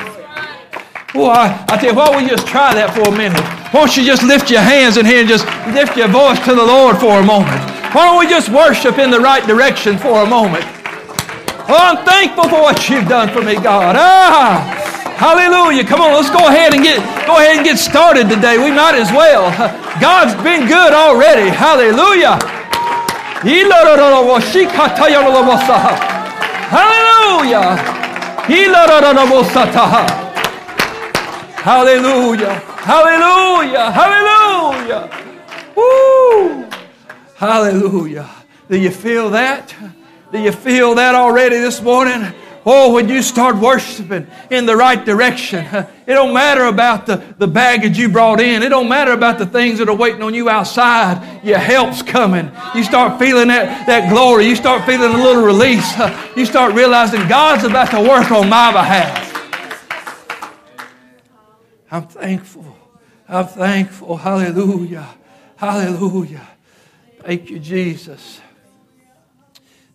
[1.14, 3.59] Oh, I, I tell you, why don't we just try that for a minute?
[3.70, 6.54] Why don't you just lift your hands in here and just lift your voice to
[6.56, 7.62] the Lord for a moment?
[7.94, 10.64] Why don't we just worship in the right direction for a moment?
[11.70, 13.94] Oh, I'm thankful for what you've done for me, God.
[13.94, 14.58] Ah,
[15.16, 15.84] hallelujah.
[15.84, 18.58] Come on, let's go ahead and get go ahead and get started today.
[18.58, 19.54] We might as well.
[20.00, 21.48] God's been good already.
[21.48, 22.42] Hallelujah.
[26.74, 27.78] Hallelujah.
[31.62, 32.69] Hallelujah.
[32.82, 33.90] Hallelujah.
[33.90, 35.10] Hallelujah.
[35.76, 36.66] Woo.
[37.36, 38.28] Hallelujah.
[38.70, 39.74] Do you feel that?
[40.32, 42.32] Do you feel that already this morning?
[42.64, 47.46] Oh, when you start worshiping in the right direction, it don't matter about the, the
[47.46, 48.62] baggage you brought in.
[48.62, 51.42] It don't matter about the things that are waiting on you outside.
[51.44, 52.50] Your help's coming.
[52.74, 54.46] You start feeling that, that glory.
[54.46, 55.90] You start feeling a little release.
[56.36, 59.29] You start realizing God's about to work on my behalf.
[61.90, 62.76] I'm thankful.
[63.28, 64.16] I'm thankful.
[64.16, 65.08] Hallelujah.
[65.56, 66.46] Hallelujah.
[67.18, 68.40] Thank you, Jesus.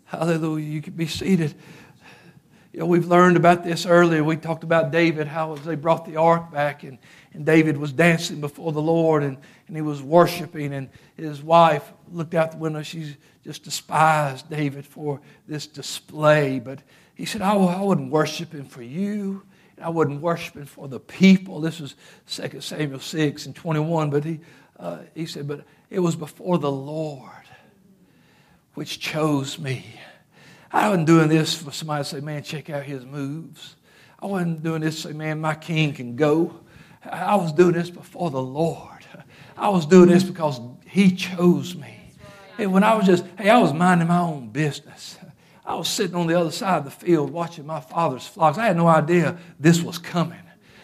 [0.05, 0.65] Hallelujah.
[0.65, 1.55] You can be seated.
[2.73, 4.25] You know, we've learned about this earlier.
[4.25, 6.97] We talked about David, how they brought the ark back, and,
[7.34, 11.93] and David was dancing before the Lord, and, and he was worshiping, and his wife
[12.12, 12.84] looked out the window.
[12.84, 16.60] She just despised David for this display.
[16.60, 16.79] But
[17.15, 19.43] he said, I, I wasn't him for you.
[19.81, 21.59] I wasn't worshiping for the people.
[21.61, 21.95] This was
[22.27, 24.09] 2 Samuel 6 and 21.
[24.09, 24.39] But he,
[24.79, 27.31] uh, he said, But it was before the Lord
[28.75, 29.85] which chose me.
[30.71, 33.75] I wasn't doing this for somebody to say, man, check out his moves.
[34.19, 36.59] I wasn't doing this to say, man, my king can go.
[37.03, 39.05] I was doing this before the Lord.
[39.57, 42.11] I was doing this because he chose me.
[42.57, 45.17] And when I was just, hey, I was minding my own business.
[45.65, 48.58] I was sitting on the other side of the field watching my father's flocks.
[48.58, 50.39] I had no idea this was coming.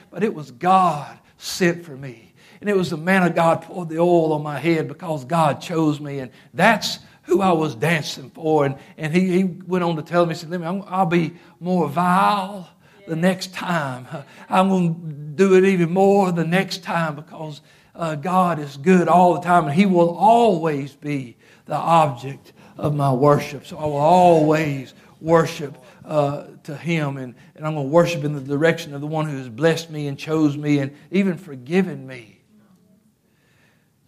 [0.09, 2.33] But it was God sent for me.
[2.59, 5.61] And it was the man of God poured the oil on my head because God
[5.61, 6.19] chose me.
[6.19, 8.65] And that's who I was dancing for.
[8.65, 11.33] And, and he, he went on to tell me, he said, Let me, I'll be
[11.59, 12.69] more vile
[13.07, 14.07] the next time.
[14.49, 17.61] I'm going to do it even more the next time because
[17.95, 22.95] uh, God is good all the time and He will always be the object of
[22.95, 23.65] my worship.
[23.65, 28.33] So I will always worship uh, to Him and, and I'm going to worship in
[28.33, 32.05] the direction of the one who has blessed me and chose me and even forgiven
[32.07, 32.39] me.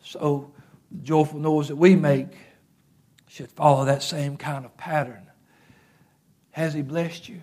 [0.04, 0.52] So,
[0.92, 2.28] the joyful noise that we make
[3.28, 5.28] should follow that same kind of pattern.
[6.52, 7.42] Has He blessed you?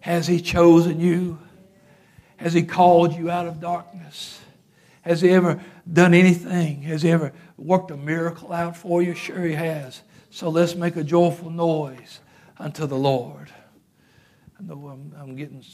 [0.00, 1.38] Has He chosen you?
[2.36, 4.40] Has He called you out of darkness?
[5.02, 6.82] Has He ever done anything?
[6.82, 9.14] Has He ever worked a miracle out for you?
[9.14, 10.02] Sure, He has.
[10.30, 12.20] So let's make a joyful noise
[12.58, 13.50] unto the Lord.
[14.58, 15.64] I know I'm, I'm getting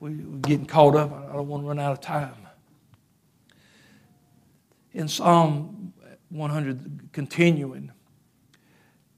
[0.00, 1.12] we're getting caught up.
[1.12, 2.46] I don't want to run out of time.
[4.92, 5.94] In Psalm
[6.28, 7.90] 100, continuing,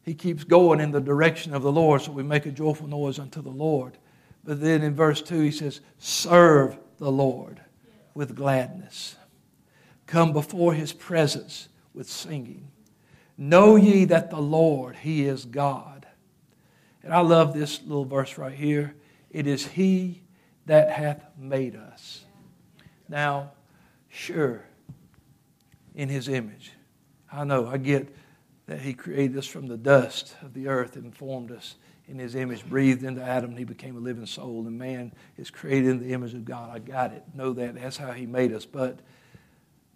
[0.02, 3.18] he keeps going in the direction of the Lord, so we make a joyful noise
[3.18, 3.98] unto the Lord.
[4.44, 7.60] But then in verse 2, he says, Serve the Lord
[8.16, 9.14] with gladness.
[10.07, 12.68] Come before his presence with singing.
[13.37, 16.07] Know ye that the Lord, he is God.
[17.02, 18.94] And I love this little verse right here.
[19.31, 20.22] It is he
[20.64, 22.24] that hath made us.
[23.07, 23.52] Now,
[24.09, 24.64] sure,
[25.94, 26.72] in his image.
[27.31, 28.09] I know, I get
[28.64, 31.74] that he created us from the dust of the earth and formed us
[32.08, 34.66] in his image, breathed into Adam, and he became a living soul.
[34.66, 36.70] And man is created in the image of God.
[36.70, 37.24] I got it.
[37.34, 37.74] Know that.
[37.74, 38.64] That's how he made us.
[38.64, 39.00] But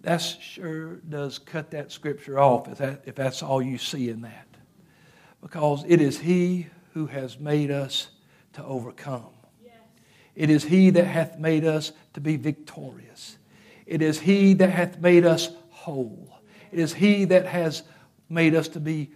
[0.02, 4.22] that sure does cut that scripture off if, that, if that's all you see in
[4.22, 4.46] that.
[5.40, 8.08] Because it is he who has made us
[8.54, 9.30] to overcome.
[10.34, 13.36] It is he that hath made us to be victorious.
[13.86, 16.40] It is he that hath made us whole.
[16.72, 17.82] It is he that has
[18.28, 19.10] made us to be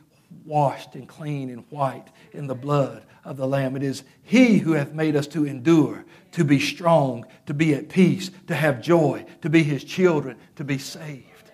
[0.44, 3.77] washed and clean and white in the blood of the Lamb.
[3.77, 7.88] It is He who hath made us to endure, to be strong, to be at
[7.88, 11.51] peace, to have joy, to be His children, to be saved.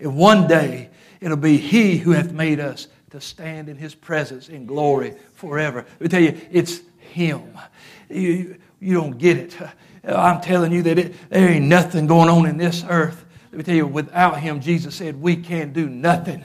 [0.00, 4.48] And one day it'll be He who hath made us to stand in His presence
[4.48, 5.86] in glory forever.
[6.00, 7.58] Me tell you, it's Him.
[8.08, 9.56] You, you don't get it.
[10.04, 13.24] I'm telling you that it, there ain't nothing going on in this earth.
[13.50, 16.44] Let me tell you, without Him, Jesus said, we can do nothing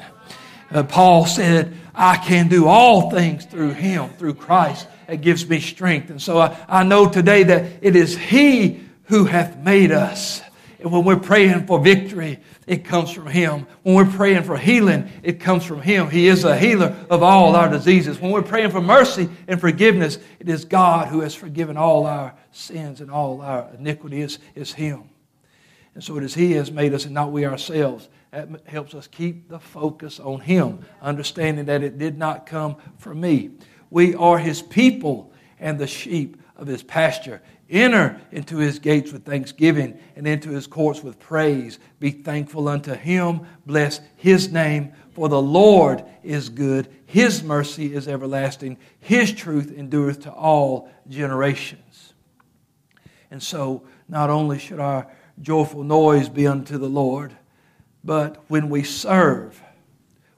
[0.73, 5.59] uh, Paul said, I can do all things through him, through Christ, that gives me
[5.59, 6.09] strength.
[6.09, 10.41] And so I, I know today that it is he who hath made us.
[10.79, 13.67] And when we're praying for victory, it comes from Him.
[13.83, 16.09] When we're praying for healing, it comes from Him.
[16.09, 18.19] He is a healer of all our diseases.
[18.19, 22.35] When we're praying for mercy and forgiveness, it is God who has forgiven all our
[22.51, 24.39] sins and all our iniquities.
[24.55, 25.03] Is Him.
[25.95, 28.09] And so it is He has made us and not we ourselves.
[28.33, 33.21] That helps us keep the focus on Him, understanding that it did not come from
[33.21, 33.51] me.
[33.91, 37.43] We are His people and the sheep of His pasture.
[37.69, 41.77] Enter into His gates with thanksgiving and into His courts with praise.
[41.99, 43.41] Be thankful unto Him.
[43.67, 44.93] Bless His name.
[45.11, 46.91] For the Lord is good.
[47.05, 48.79] His mercy is everlasting.
[48.99, 52.13] His truth endureth to all generations.
[53.29, 55.05] And so, not only should our
[55.39, 57.37] joyful noise be unto the Lord,
[58.03, 59.61] but when we serve,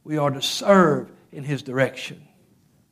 [0.03, 2.27] we are to serve in His direction.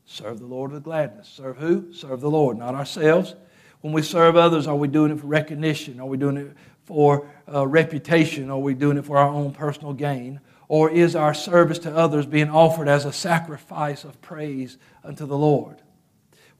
[0.06, 1.28] Serve the Lord with gladness.
[1.28, 1.94] Serve who?
[1.94, 3.36] Serve the Lord, not ourselves.
[3.82, 6.00] When we serve others, are we doing it for recognition?
[6.00, 6.56] Are we doing it
[6.86, 8.50] for uh, reputation?
[8.50, 10.40] Are we doing it for our own personal gain?
[10.68, 15.38] Or is our service to others being offered as a sacrifice of praise unto the
[15.38, 15.82] Lord?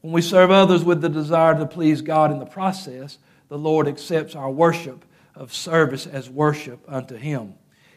[0.00, 3.88] When we serve others with the desire to please God in the process, the Lord
[3.88, 7.54] accepts our worship of service as worship unto Him.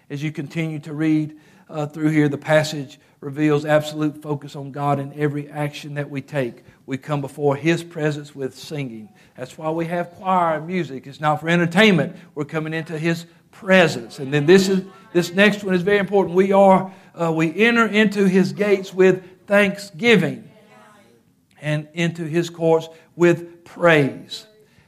[0.09, 1.37] As you continue to read
[1.69, 6.21] uh, through here, the passage reveals absolute focus on God in every action that we
[6.21, 6.63] take.
[6.85, 9.09] We come before His presence with singing.
[9.35, 11.07] That's why we have choir and music.
[11.07, 12.15] It's not for entertainment.
[12.35, 14.19] We're coming into His presence.
[14.19, 16.35] And then this is this next one is very important.
[16.35, 20.49] We are uh, we enter into His gates with thanksgiving,
[21.61, 24.45] and into His courts with praise.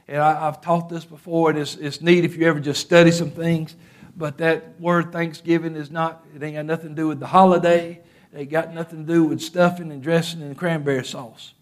[0.08, 1.50] And I, have taught this before.
[1.50, 3.76] It is, it's neat if you ever just study some things.
[4.20, 8.02] But that word Thanksgiving is not, it ain't got nothing to do with the holiday.
[8.34, 11.54] It ain't got nothing to do with stuffing and dressing and cranberry sauce.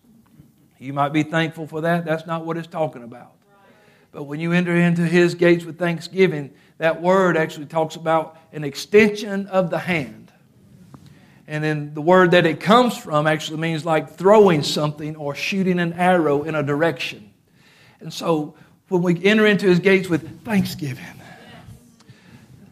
[0.80, 2.04] You might be thankful for that.
[2.04, 3.30] That's not what it's talking about.
[4.10, 8.64] But when you enter into his gates with thanksgiving, that word actually talks about an
[8.64, 10.32] extension of the hand.
[11.46, 15.78] And then the word that it comes from actually means like throwing something or shooting
[15.78, 17.30] an arrow in a direction.
[18.00, 18.56] And so
[18.88, 21.04] when we enter into his gates with thanksgiving,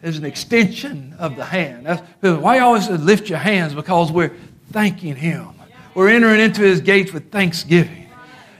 [0.03, 1.87] is an extension of the hand.
[1.87, 3.75] That's, why you always lift your hands?
[3.75, 4.33] Because we're
[4.73, 5.49] thanking Him.
[5.95, 8.09] We're entering into His gates with thanksgiving.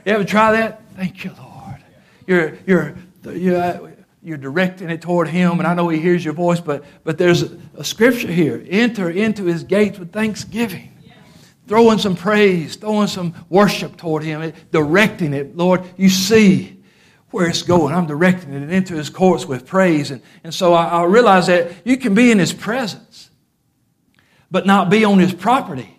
[0.05, 0.81] You ever try that?
[0.95, 1.83] Thank you, Lord.
[2.25, 6.59] You're, you're, you're, you're directing it toward Him, and I know He hears your voice,
[6.59, 8.65] but, but there's a, a scripture here.
[8.69, 10.93] Enter into His gates with thanksgiving.
[11.67, 15.57] Throwing some praise, throwing some worship toward Him, directing it.
[15.57, 16.76] Lord, you see
[17.31, 17.93] where it's going.
[17.93, 20.11] I'm directing it into his courts with praise.
[20.11, 23.29] And, and so I, I realize that you can be in his presence,
[24.49, 25.93] but not be on his property.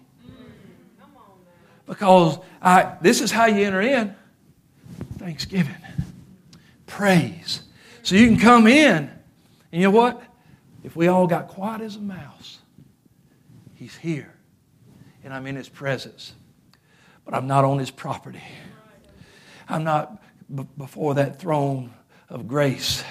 [1.86, 4.14] Because I, this is how you enter in
[5.18, 5.74] thanksgiving,
[6.86, 7.62] praise.
[8.02, 9.10] So you can come in, and
[9.72, 10.22] you know what?
[10.84, 12.58] If we all got quiet as a mouse,
[13.74, 14.34] he's here,
[15.24, 16.34] and I'm in his presence.
[17.24, 18.42] But I'm not on his property.
[19.68, 20.22] I'm not
[20.54, 21.92] b- before that throne
[22.28, 23.04] of grace.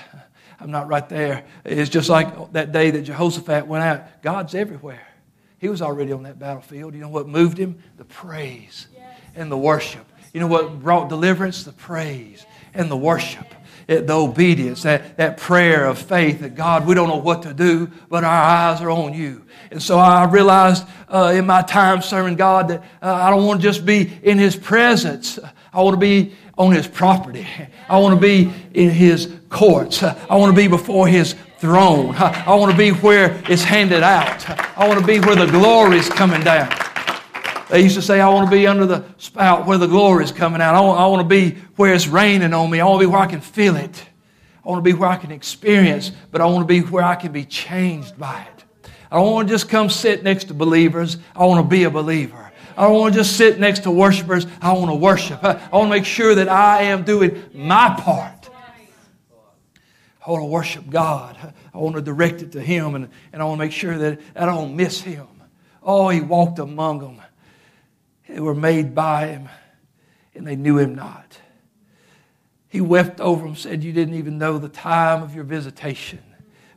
[0.59, 1.45] I'm not right there.
[1.63, 4.21] It's just like that day that Jehoshaphat went out.
[4.21, 5.05] God's everywhere.
[5.59, 6.93] He was already on that battlefield.
[6.93, 7.81] You know what moved him?
[7.97, 8.87] The praise
[9.35, 10.05] and the worship.
[10.33, 11.63] You know what brought deliverance?
[11.63, 13.45] The praise and the worship.
[13.87, 17.89] The obedience, that, that prayer of faith that God, we don't know what to do,
[18.09, 19.45] but our eyes are on you.
[19.71, 23.61] And so I realized uh, in my time serving God that uh, I don't want
[23.61, 25.39] to just be in His presence.
[25.71, 27.45] I want to be on his property.
[27.87, 30.01] I want to be in his courts.
[30.01, 32.15] I want to be before his throne.
[32.15, 34.49] I want to be where it's handed out.
[34.77, 36.69] I want to be where the glory is coming down.
[37.69, 40.31] They used to say, I want to be under the spout where the glory is
[40.31, 40.73] coming out.
[40.73, 42.79] I want, I want to be where it's raining on me.
[42.79, 44.05] I want to be where I can feel it.
[44.65, 47.15] I want to be where I can experience, but I want to be where I
[47.15, 48.89] can be changed by it.
[49.11, 51.17] I don't want to just come sit next to believers.
[51.35, 52.51] I want to be a believer.
[52.77, 54.45] I don't want to just sit next to worshipers.
[54.61, 55.43] I want to worship.
[55.43, 58.49] I, want to make sure that I am doing my part.
[60.25, 61.53] I want to worship God.
[61.73, 64.19] I want to direct it to Him, and, and I want to make sure that
[64.35, 65.27] I don't miss Him.
[65.81, 67.21] Oh, He walked among them.
[68.37, 69.49] They were made by Him,
[70.35, 71.39] and they knew Him not.
[72.69, 76.19] He wept over them, said, You didn't even know the time of your visitation.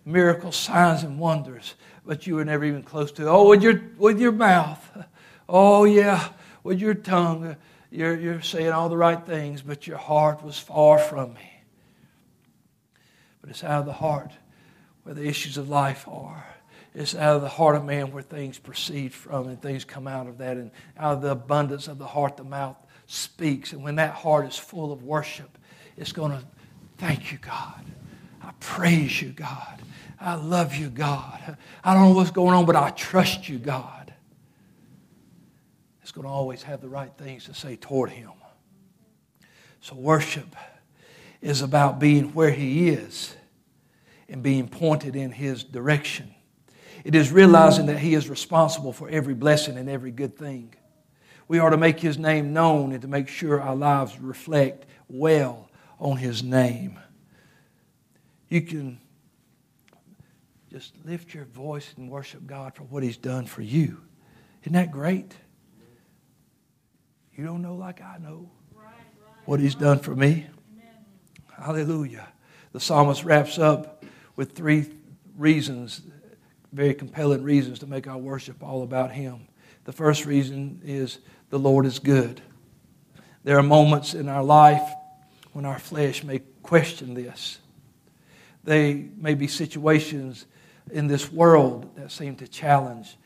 [0.07, 1.75] Miracles, signs, and wonders,
[2.07, 3.29] but you were never even close to it.
[3.29, 5.05] Oh, with your, with your mouth
[5.51, 6.31] Oh, yeah,
[6.63, 7.57] with your tongue,
[7.91, 11.63] you're, you're saying all the right things, but your heart was far from me.
[13.43, 14.33] But it's out of the heart
[15.03, 16.50] where the issues of life are.
[16.95, 20.27] It's out of the heart of man where things proceed from and things come out
[20.27, 20.57] of that.
[20.57, 22.77] And out of the abundance of the heart, the mouth
[23.07, 23.73] speaks.
[23.73, 25.57] And when that heart is full of worship,
[25.97, 26.43] it's going to
[26.99, 27.85] thank you, God.
[28.43, 29.83] I praise you, God.
[30.21, 31.57] I love you, God.
[31.85, 34.13] I don't know what's going on, but I trust you, God
[36.03, 38.33] It's going to always have the right things to say toward Him.
[39.81, 40.57] So, worship
[41.41, 43.35] is about being where He is
[44.29, 46.35] and being pointed in His direction.
[47.05, 47.89] It is realizing mm.
[47.89, 50.75] that He is responsible for every blessing and every good thing.
[51.49, 55.69] We are to make His name known and to make sure our lives reflect well
[55.99, 56.99] on His name.
[58.49, 59.01] You can
[60.71, 64.01] just lift your voice and worship God for what He's done for you.
[64.63, 65.35] Isn't that great?
[67.35, 68.51] You don't know like I know
[69.47, 70.47] what he's done for me.
[71.59, 72.29] Hallelujah.
[72.73, 74.05] The psalmist wraps up
[74.37, 74.87] with three
[75.37, 76.03] reasons,
[76.73, 79.49] very compelling reasons to make our worship all about him.
[79.85, 81.19] The first reason is
[81.51, 82.41] the Lord is good.
[83.43, 84.89] There are moments in our life
[85.53, 87.59] when our flesh may question this.
[88.63, 90.47] They may be situations
[90.93, 93.17] in this world that seem to challenge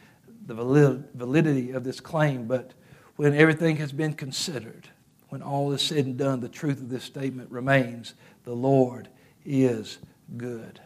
[0.47, 2.73] the validity of this claim, but
[3.17, 4.89] when everything has been considered,
[5.29, 8.15] when all is said and done, the truth of this statement remains
[8.45, 9.09] the Lord
[9.45, 9.99] is
[10.37, 10.81] good.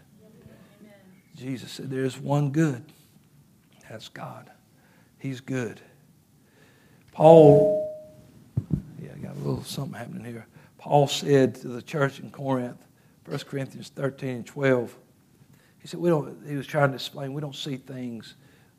[1.39, 2.85] Jesus said, There's one good.
[3.89, 4.51] That's God.
[5.19, 5.81] He's good.
[7.13, 7.97] Paul,
[9.03, 10.47] yeah, I got a little something happening here.
[10.77, 12.85] Paul said to the church in Corinth,
[13.25, 14.97] 1 Corinthians 13 and 12,
[15.81, 18.35] he said, we don't, he was trying to explain, we don't see things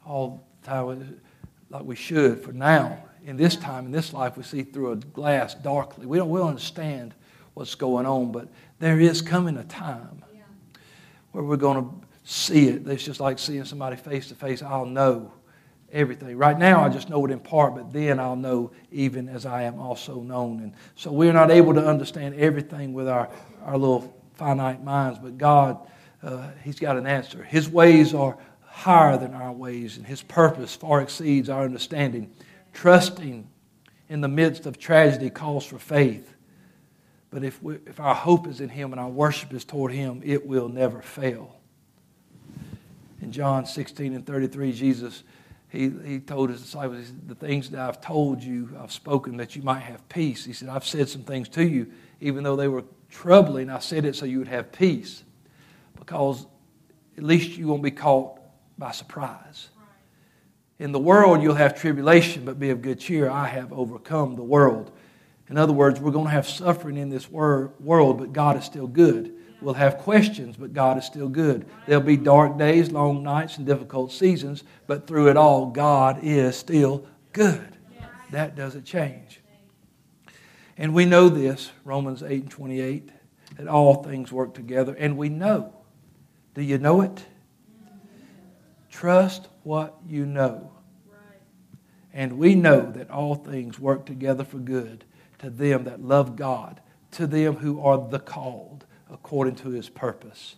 [0.05, 1.21] all the time
[1.69, 4.95] like we should for now in this time, in this life, we see through a
[4.95, 6.05] glass darkly.
[6.05, 7.13] We don't, we don't understand
[7.53, 8.47] what's going on, but
[8.79, 10.23] there is coming a time
[11.31, 12.87] where we're going to see it.
[12.87, 14.61] It's just like seeing somebody face to face.
[14.61, 15.33] I'll know
[15.91, 16.37] everything.
[16.37, 19.63] Right now, I just know it in part, but then I'll know even as I
[19.63, 20.59] am also known.
[20.61, 23.29] And so we're not able to understand everything with our,
[23.63, 25.77] our little finite minds, but God,
[26.23, 27.43] uh, He's got an answer.
[27.43, 32.31] His ways are higher than our ways, and His purpose far exceeds our understanding.
[32.73, 33.49] Trusting
[34.09, 36.35] in the midst of tragedy calls for faith.
[37.31, 40.21] But if, we, if our hope is in Him and our worship is toward Him,
[40.23, 41.58] it will never fail.
[43.21, 45.23] In John 16 and 33, Jesus
[45.69, 49.61] he, he told his disciples, The things that I've told you, I've spoken that you
[49.61, 50.43] might have peace.
[50.43, 53.69] He said, I've said some things to you, even though they were troubling.
[53.69, 55.23] I said it so you would have peace,
[55.97, 56.47] because
[57.17, 58.39] at least you won't be caught
[58.79, 59.69] by surprise.
[60.79, 63.29] In the world, you'll have tribulation, but be of good cheer.
[63.29, 64.91] I have overcome the world.
[65.49, 68.87] In other words, we're going to have suffering in this world, but God is still
[68.87, 69.35] good.
[69.61, 71.65] We'll have questions, but God is still good.
[71.85, 76.55] There'll be dark days, long nights, and difficult seasons, but through it all, God is
[76.55, 77.77] still good.
[78.31, 79.41] That doesn't change.
[80.77, 83.09] And we know this, Romans 8 and 28,
[83.57, 84.95] that all things work together.
[84.97, 85.73] And we know.
[86.53, 87.25] Do you know it?
[88.89, 90.71] Trust what you know.
[92.13, 95.03] And we know that all things work together for good
[95.39, 96.81] to them that love God,
[97.11, 100.55] to them who are the called according to his purpose.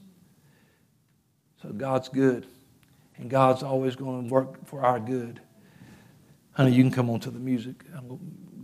[1.61, 2.47] So God's good,
[3.17, 5.39] and God's always going to work for our good.
[6.53, 7.83] Honey, you can come on to the music.
[7.95, 8.19] I'm going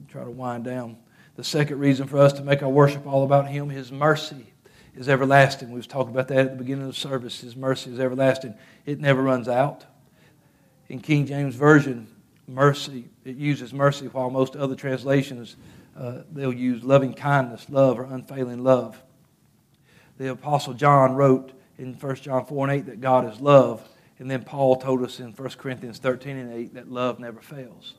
[0.08, 0.98] to try to wind down.
[1.36, 4.54] The second reason for us to make our worship all about Him, His mercy
[4.96, 5.70] is everlasting.
[5.70, 7.40] We was talking about that at the beginning of the service.
[7.42, 8.56] His mercy is everlasting.
[8.86, 9.86] It never runs out.
[10.90, 12.08] In King James Version,
[12.48, 15.56] mercy, it uses mercy, while most other translations,
[15.96, 19.02] uh, they'll use loving kindness, love, or unfailing love
[20.18, 23.88] the Apostle John wrote in 1 John 4 and 8 that God is love.
[24.20, 27.94] And then Paul told us in 1 Corinthians 13 and 8 that love never fails.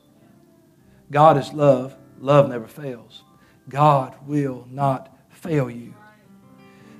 [1.11, 1.95] God is love.
[2.19, 3.23] Love never fails.
[3.69, 5.93] God will not fail you.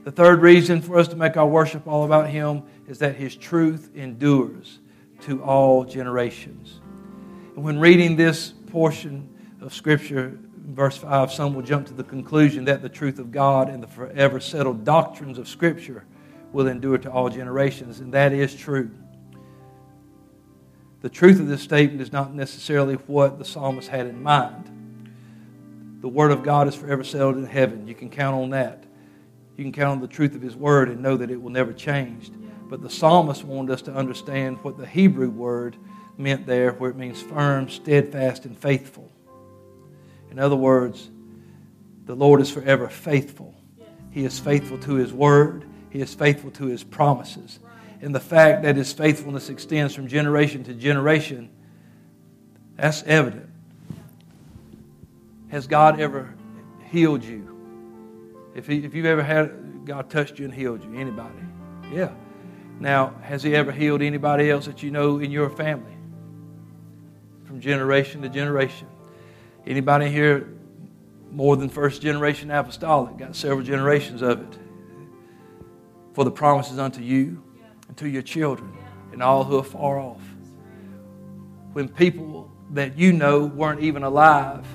[0.06, 3.36] The third reason for us to make our worship all about Him is that His
[3.36, 4.80] truth endures
[5.22, 6.80] to all generations.
[7.56, 9.28] And when reading this portion
[9.60, 10.40] of Scripture,
[10.76, 13.88] verse 5, some will jump to the conclusion that the truth of God and the
[13.88, 16.06] forever settled doctrines of Scripture
[16.52, 18.90] will endure to all generations, and that is true.
[21.02, 24.70] The truth of this statement is not necessarily what the psalmist had in mind.
[26.02, 27.88] The Word of God is forever settled in heaven.
[27.88, 28.84] You can count on that.
[29.58, 31.74] You can count on the truth of His Word and know that it will never
[31.74, 32.32] change.
[32.70, 35.76] But the psalmist wanted us to understand what the Hebrew word
[36.18, 39.12] meant there, where it means firm, steadfast, and faithful.
[40.32, 41.10] In other words,
[42.06, 43.56] the Lord is forever faithful.
[44.12, 47.60] He is faithful to His word, He is faithful to His promises.
[48.02, 51.50] And the fact that His faithfulness extends from generation to generation,
[52.76, 53.50] that's evident.
[55.50, 56.34] Has God ever
[56.92, 57.46] healed you?
[58.56, 61.40] If, he, if you've ever had God touched you and healed you, anybody?
[61.92, 62.12] Yeah.
[62.80, 65.98] Now, has He ever healed anybody else that you know in your family?
[67.46, 68.88] From generation to generation.
[69.66, 70.48] Anybody here
[71.32, 73.18] more than first generation apostolic?
[73.18, 74.60] Got several generations of it.
[76.14, 77.44] For the promises unto you
[77.88, 78.74] and to your children
[79.12, 80.22] and all who are far off.
[81.74, 84.66] When people that you know weren't even alive,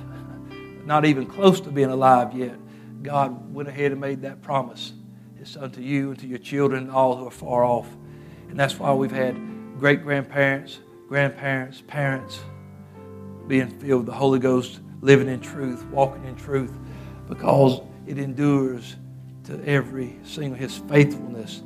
[0.84, 2.56] not even close to being alive yet,
[3.02, 4.92] God went ahead and made that promise.
[5.40, 7.88] It's unto you and to your children and all who are far off.
[8.48, 9.34] And that's why we've had
[9.78, 10.78] great grandparents,
[11.08, 12.40] grandparents, parents
[13.48, 16.72] being filled with the Holy Ghost living in truth, walking in truth,
[17.28, 18.96] because it endures
[19.44, 21.62] to every single, His faithfulness,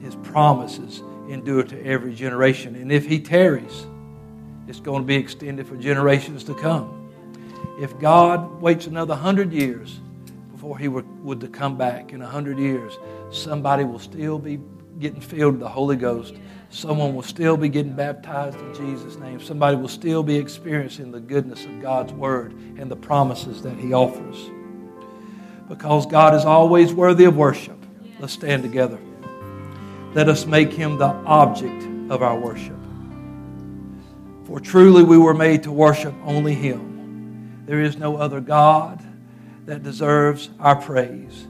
[0.00, 2.74] His promises endure to every generation.
[2.76, 3.86] And if He tarries,
[4.68, 7.10] it's going to be extended for generations to come.
[7.80, 10.00] If God waits another hundred years
[10.52, 12.98] before He would, to come back in a hundred years,
[13.30, 14.60] somebody will still be
[14.98, 16.34] getting filled with the Holy Ghost
[16.72, 19.38] Someone will still be getting baptized in Jesus' name.
[19.42, 23.92] Somebody will still be experiencing the goodness of God's Word and the promises that He
[23.92, 24.50] offers.
[25.68, 27.76] Because God is always worthy of worship.
[28.18, 28.98] Let's stand together.
[30.14, 32.78] Let us make Him the object of our worship.
[34.44, 37.64] For truly we were made to worship only Him.
[37.66, 38.98] There is no other God
[39.66, 41.46] that deserves our praise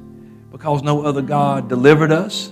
[0.51, 2.51] because no other God delivered us,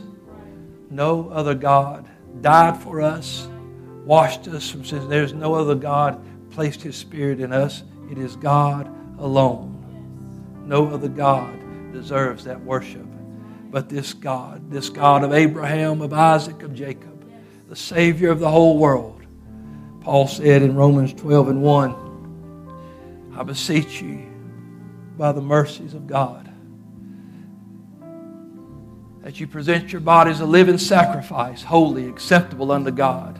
[0.89, 2.09] no other God
[2.41, 3.49] died for us,
[4.05, 5.09] washed us from sins.
[5.09, 7.83] There's no other God placed his spirit in us.
[8.11, 9.77] It is God alone.
[10.67, 13.07] No other God deserves that worship
[13.71, 17.25] but this God, this God of Abraham, of Isaac, of Jacob,
[17.69, 19.23] the Savior of the whole world.
[20.01, 24.27] Paul said in Romans 12 and 1, I beseech you
[25.17, 26.50] by the mercies of God
[29.31, 33.39] that you present your bodies a living sacrifice, holy, acceptable unto God,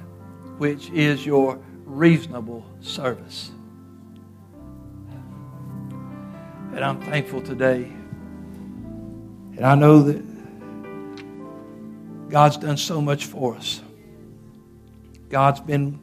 [0.57, 3.51] which is your reasonable service.
[6.73, 7.91] And I'm thankful today.
[9.57, 10.23] And I know that
[12.31, 13.81] God's done so much for us.
[15.29, 15.99] God's been,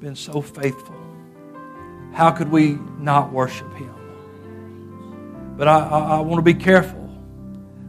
[0.00, 0.96] been so faithful.
[2.12, 5.54] How could we not worship Him?
[5.56, 7.08] But I, I, I want to be careful.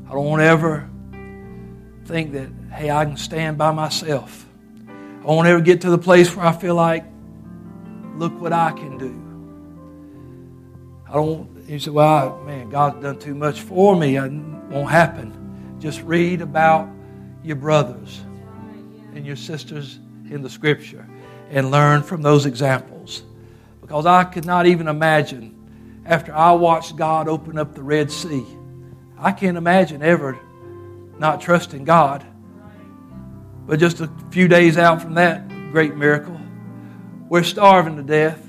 [0.07, 0.90] I don't want to ever
[2.11, 4.45] think that, hey, I can stand by myself.
[5.21, 7.05] I won't ever get to the place where I feel like,
[8.17, 9.17] look what I can do.
[11.09, 14.17] I don't, you say, well, man, God's done too much for me.
[14.17, 15.77] It won't happen.
[15.79, 16.89] Just read about
[17.43, 18.19] your brothers
[19.15, 19.97] and your sisters
[20.29, 21.07] in the scripture
[21.49, 23.23] and learn from those examples.
[23.79, 28.45] Because I could not even imagine after I watched God open up the Red Sea,
[29.17, 30.37] I can't imagine ever
[31.21, 32.25] not trusting God.
[33.67, 36.37] But just a few days out from that great miracle,
[37.29, 38.45] we're starving to death.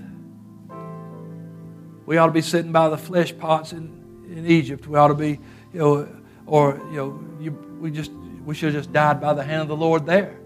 [2.07, 4.89] We ought to be sitting by the flesh pots in, in Egypt.
[4.89, 5.39] We ought to be,
[5.73, 6.09] you know,
[6.47, 8.11] or, you know, you, we just
[8.45, 10.41] we should have just died by the hand of the Lord there.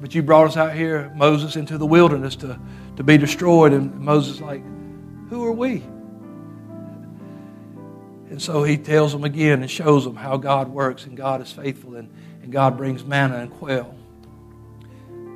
[0.00, 2.58] But you brought us out here, Moses, into the wilderness to,
[2.96, 3.72] to be destroyed.
[3.72, 4.62] And Moses like,
[5.28, 5.82] who are we?
[8.30, 11.50] And so he tells them again and shows them how God works and God is
[11.50, 12.10] faithful and,
[12.42, 13.94] and God brings manna and quail.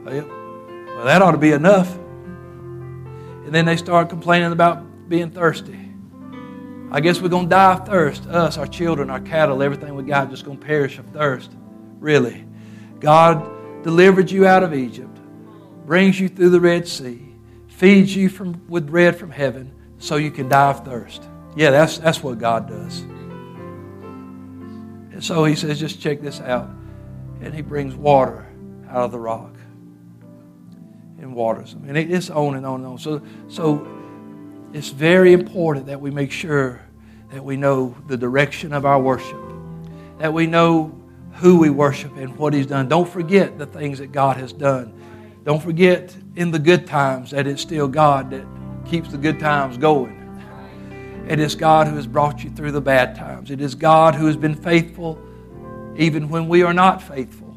[0.04, 1.94] Well, that ought to be enough.
[1.94, 5.78] And then they start complaining about being thirsty.
[6.90, 8.26] I guess we're going to die of thirst.
[8.26, 11.50] Us, our children, our cattle, everything we got just going to perish of thirst.
[11.98, 12.44] Really.
[13.00, 15.18] God delivered you out of Egypt,
[15.86, 17.34] brings you through the Red Sea,
[17.68, 21.22] feeds you from, with bread from heaven so you can die of thirst.
[21.54, 23.00] Yeah, that's, that's what God does.
[25.12, 26.70] And so he says, just check this out.
[27.40, 28.46] And he brings water
[28.88, 29.54] out of the rock
[31.18, 31.84] and waters them.
[31.88, 32.98] And it's on and on and on.
[32.98, 33.86] So, so
[34.72, 36.80] it's very important that we make sure
[37.30, 39.40] that we know the direction of our worship,
[40.18, 40.98] that we know
[41.34, 42.88] who we worship and what He's done.
[42.88, 44.92] Don't forget the things that God has done.
[45.44, 48.46] Don't forget in the good times that it's still God that
[48.86, 50.21] keeps the good times going.
[51.28, 53.50] It is God who has brought you through the bad times.
[53.50, 55.18] It is God who has been faithful
[55.96, 57.56] even when we are not faithful.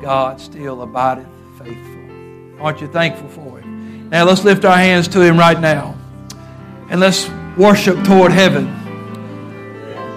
[0.00, 1.26] God still abideth
[1.58, 2.60] faithful.
[2.60, 4.10] Aren't you thankful for Him?
[4.10, 5.96] Now let's lift our hands to Him right now
[6.90, 8.66] and let's worship toward heaven.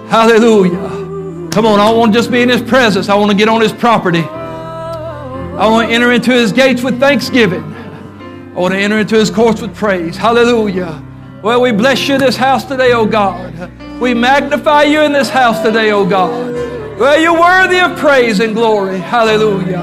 [0.08, 1.48] Hallelujah.
[1.50, 3.08] Come on, I want to just be in His presence.
[3.08, 4.22] I want to get on His property.
[4.22, 7.62] I want to enter into His gates with thanksgiving.
[7.62, 10.16] I want to enter into His courts with praise.
[10.16, 11.02] Hallelujah.
[11.46, 13.70] Well, we bless you this house today, O God.
[14.00, 16.52] We magnify you in this house today, O God.
[16.98, 18.98] Well, you're worthy of praise and glory.
[18.98, 19.78] Hallelujah.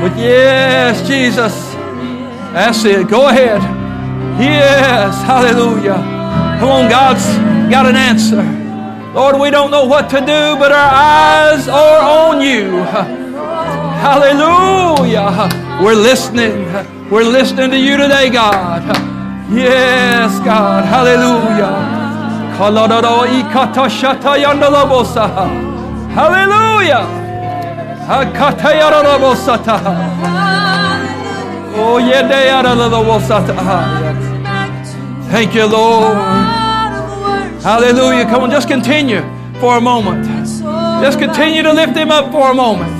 [0.00, 1.52] But yes, Jesus.
[2.52, 3.08] That's it.
[3.08, 3.60] Go ahead.
[4.40, 5.20] Yes.
[5.24, 5.96] Hallelujah.
[6.60, 7.26] Come on, God's
[7.68, 8.44] got an answer.
[9.12, 12.70] Lord, we don't know what to do, but our eyes are on you.
[13.98, 15.48] Hallelujah.
[15.82, 16.66] We're listening.
[17.10, 19.09] We're listening to you today, God.
[19.52, 20.84] Yes, God.
[20.84, 22.00] Hallelujah.
[26.14, 27.06] Hallelujah.
[31.72, 31.98] Oh,
[35.30, 36.16] Thank you, Lord.
[37.62, 38.24] Hallelujah.
[38.26, 39.22] Come on, just continue
[39.58, 40.26] for a moment.
[41.02, 42.92] Just continue to lift him up for a moment.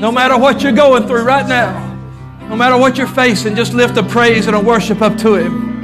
[0.00, 1.91] No matter what you're going through right now.
[2.52, 5.82] No matter what you're facing, just lift a praise and a worship up to Him.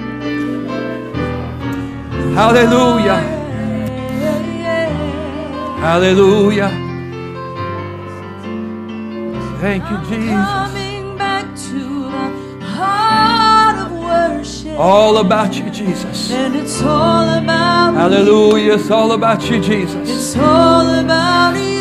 [2.35, 3.21] Hallelujah.
[5.81, 6.69] Hallelujah.
[9.63, 10.59] Thank you, Jesus.
[14.77, 16.31] All about you, Jesus.
[16.31, 18.75] And it's all about Hallelujah.
[18.75, 20.11] It's all about you, Jesus.
[20.11, 21.78] It's all about you,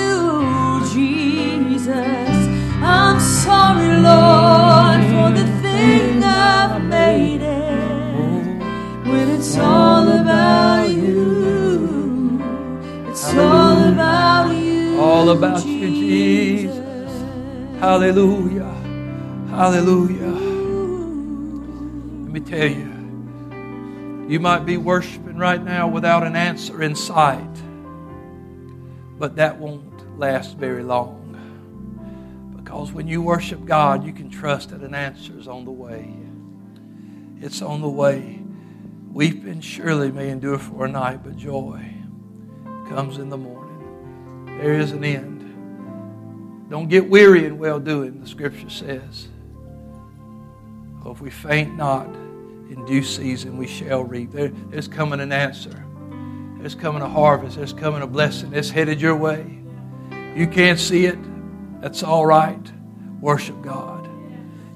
[3.48, 9.08] sorry, Lord, for the thing I've made it.
[9.08, 12.42] When it's all about you,
[13.08, 15.00] it's all about you.
[15.00, 17.14] All about you, Jesus.
[17.80, 18.74] Hallelujah.
[19.50, 20.36] Hallelujah.
[22.24, 27.56] Let me tell you, you might be worshiping right now without an answer in sight,
[29.18, 31.27] but that won't last very long.
[32.78, 36.14] Because when you worship God, you can trust that an answer is on the way.
[37.42, 38.40] It's on the way.
[39.12, 41.92] Weeping surely may endure for a night, but joy
[42.88, 44.60] comes in the morning.
[44.62, 46.70] There is an end.
[46.70, 49.28] Don't get weary in well doing, the scripture says.
[51.02, 54.32] For if we faint not, in due season we shall reap.
[54.32, 55.84] There, there's coming an answer.
[56.60, 57.58] There's coming a harvest.
[57.58, 58.54] There's coming a blessing.
[58.54, 59.64] It's headed your way.
[60.36, 61.18] You can't see it,
[61.80, 62.72] That's all right.
[63.20, 64.10] Worship God.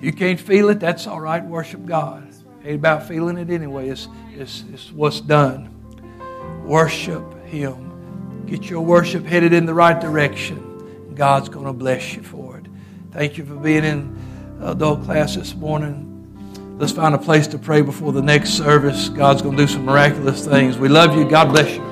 [0.02, 1.44] You can't feel it, that's all right.
[1.44, 2.28] Worship God.
[2.64, 3.90] Ain't about feeling it anyway.
[3.90, 5.70] It's, it's, it's what's done.
[6.66, 8.46] Worship Him.
[8.46, 11.14] Get your worship headed in the right direction.
[11.16, 12.68] God's going to bless you for it.
[13.12, 14.18] Thank you for being in
[14.62, 16.08] adult class this morning.
[16.78, 19.10] Let's find a place to pray before the next service.
[19.10, 20.78] God's going to do some miraculous things.
[20.78, 21.30] We love you.
[21.30, 21.91] God bless you.